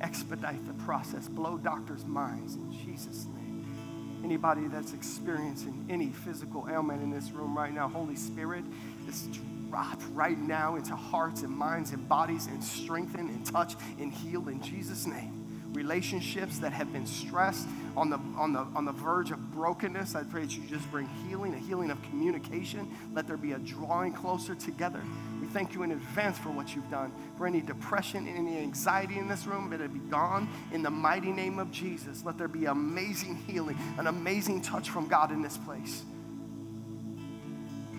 Expedite 0.00 0.66
the 0.66 0.72
process, 0.84 1.28
blow 1.28 1.58
doctors' 1.58 2.06
minds 2.06 2.54
in 2.54 2.72
Jesus' 2.72 3.26
name. 3.36 4.22
Anybody 4.24 4.66
that's 4.68 4.94
experiencing 4.94 5.84
any 5.90 6.08
physical 6.08 6.66
ailment 6.70 7.02
in 7.02 7.10
this 7.10 7.32
room 7.32 7.54
right 7.54 7.74
now, 7.74 7.86
Holy 7.86 8.16
Spirit, 8.16 8.64
is 9.06 9.28
drop 9.68 10.00
right 10.14 10.38
now 10.38 10.76
into 10.76 10.96
hearts 10.96 11.42
and 11.42 11.54
minds 11.54 11.92
and 11.92 12.08
bodies 12.08 12.46
and 12.46 12.64
strengthen 12.64 13.28
and 13.28 13.44
touch 13.44 13.74
and 13.98 14.10
heal 14.10 14.48
in 14.48 14.58
Jesus' 14.62 15.06
name 15.06 15.29
relationships 15.72 16.58
that 16.58 16.72
have 16.72 16.92
been 16.92 17.06
stressed 17.06 17.68
on 17.96 18.10
the, 18.10 18.18
on, 18.36 18.52
the, 18.52 18.60
on 18.74 18.84
the 18.84 18.92
verge 18.92 19.30
of 19.30 19.52
brokenness. 19.52 20.14
I 20.14 20.22
pray 20.22 20.42
that 20.42 20.56
you 20.56 20.62
just 20.66 20.90
bring 20.90 21.08
healing, 21.28 21.54
a 21.54 21.58
healing 21.58 21.90
of 21.90 22.00
communication. 22.02 22.90
Let 23.14 23.26
there 23.26 23.36
be 23.36 23.52
a 23.52 23.58
drawing 23.58 24.12
closer 24.12 24.54
together. 24.54 25.02
We 25.40 25.46
thank 25.48 25.74
you 25.74 25.82
in 25.82 25.92
advance 25.92 26.38
for 26.38 26.50
what 26.50 26.74
you've 26.74 26.90
done. 26.90 27.12
For 27.36 27.46
any 27.46 27.60
depression, 27.60 28.28
any 28.28 28.58
anxiety 28.58 29.18
in 29.18 29.28
this 29.28 29.46
room, 29.46 29.70
let 29.70 29.80
it 29.80 29.92
be 29.92 30.00
gone 30.00 30.48
in 30.72 30.82
the 30.82 30.90
mighty 30.90 31.32
name 31.32 31.58
of 31.58 31.70
Jesus. 31.70 32.24
Let 32.24 32.38
there 32.38 32.48
be 32.48 32.66
amazing 32.66 33.36
healing, 33.46 33.78
an 33.98 34.06
amazing 34.06 34.62
touch 34.62 34.90
from 34.90 35.08
God 35.08 35.30
in 35.30 35.42
this 35.42 35.56
place. 35.58 36.04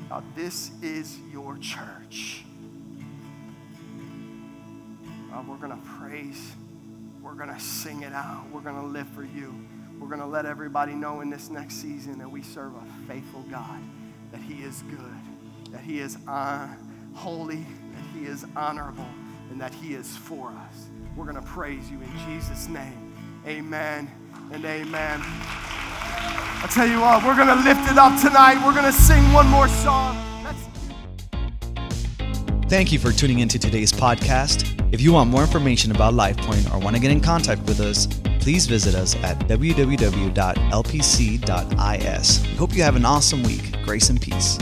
God, 0.09 0.23
this 0.35 0.71
is 0.81 1.17
your 1.31 1.57
church. 1.57 2.43
God, 5.29 5.47
we're 5.47 5.55
going 5.55 5.71
to 5.71 5.87
praise 5.87 6.53
we're 7.21 7.33
going 7.33 7.53
to 7.53 7.59
sing 7.59 8.01
it 8.01 8.13
out. 8.13 8.45
We're 8.51 8.61
going 8.61 8.75
to 8.75 8.85
live 8.85 9.07
for 9.09 9.23
you. 9.23 9.53
We're 9.99 10.07
going 10.07 10.21
to 10.21 10.25
let 10.25 10.45
everybody 10.45 10.93
know 10.93 11.21
in 11.21 11.29
this 11.29 11.49
next 11.49 11.75
season 11.75 12.17
that 12.17 12.29
we 12.29 12.41
serve 12.41 12.73
a 12.75 13.07
faithful 13.07 13.43
God, 13.51 13.79
that 14.31 14.41
He 14.41 14.63
is 14.63 14.81
good, 14.83 15.13
that 15.71 15.81
He 15.81 15.99
is 15.99 16.17
uh, 16.27 16.67
holy, 17.13 17.57
that 17.57 18.03
He 18.13 18.25
is 18.25 18.45
honorable, 18.55 19.07
and 19.51 19.61
that 19.61 19.73
He 19.73 19.93
is 19.93 20.17
for 20.17 20.49
us. 20.49 20.87
We're 21.15 21.25
going 21.25 21.35
to 21.35 21.43
praise 21.43 21.89
you 21.91 21.99
in 22.01 22.11
Jesus' 22.27 22.67
name. 22.67 23.13
Amen 23.45 24.09
and 24.51 24.65
amen. 24.65 25.21
I 26.63 26.67
tell 26.71 26.87
you 26.87 27.01
what, 27.01 27.23
we're 27.23 27.35
going 27.35 27.47
to 27.47 27.63
lift 27.63 27.91
it 27.91 27.97
up 27.97 28.19
tonight. 28.19 28.63
We're 28.65 28.73
going 28.73 28.85
to 28.85 28.91
sing 28.91 29.31
one 29.33 29.47
more 29.47 29.67
song. 29.67 30.17
Thank 32.67 32.91
you 32.93 32.99
for 32.99 33.11
tuning 33.11 33.39
into 33.39 33.59
today's 33.59 33.91
podcast. 33.91 34.70
If 34.91 34.99
you 34.99 35.13
want 35.13 35.29
more 35.29 35.41
information 35.41 35.91
about 35.91 36.13
LifePoint 36.15 36.73
or 36.73 36.79
want 36.79 36.97
to 36.97 37.01
get 37.01 37.11
in 37.11 37.21
contact 37.21 37.61
with 37.61 37.79
us, 37.79 38.07
please 38.39 38.65
visit 38.65 38.93
us 38.93 39.15
at 39.23 39.39
www.lpc.is. 39.47 39.67
We 42.47 42.55
hope 42.55 42.75
you 42.75 42.83
have 42.83 42.97
an 42.97 43.05
awesome 43.05 43.43
week. 43.43 43.77
Grace 43.83 44.09
and 44.09 44.21
peace. 44.21 44.57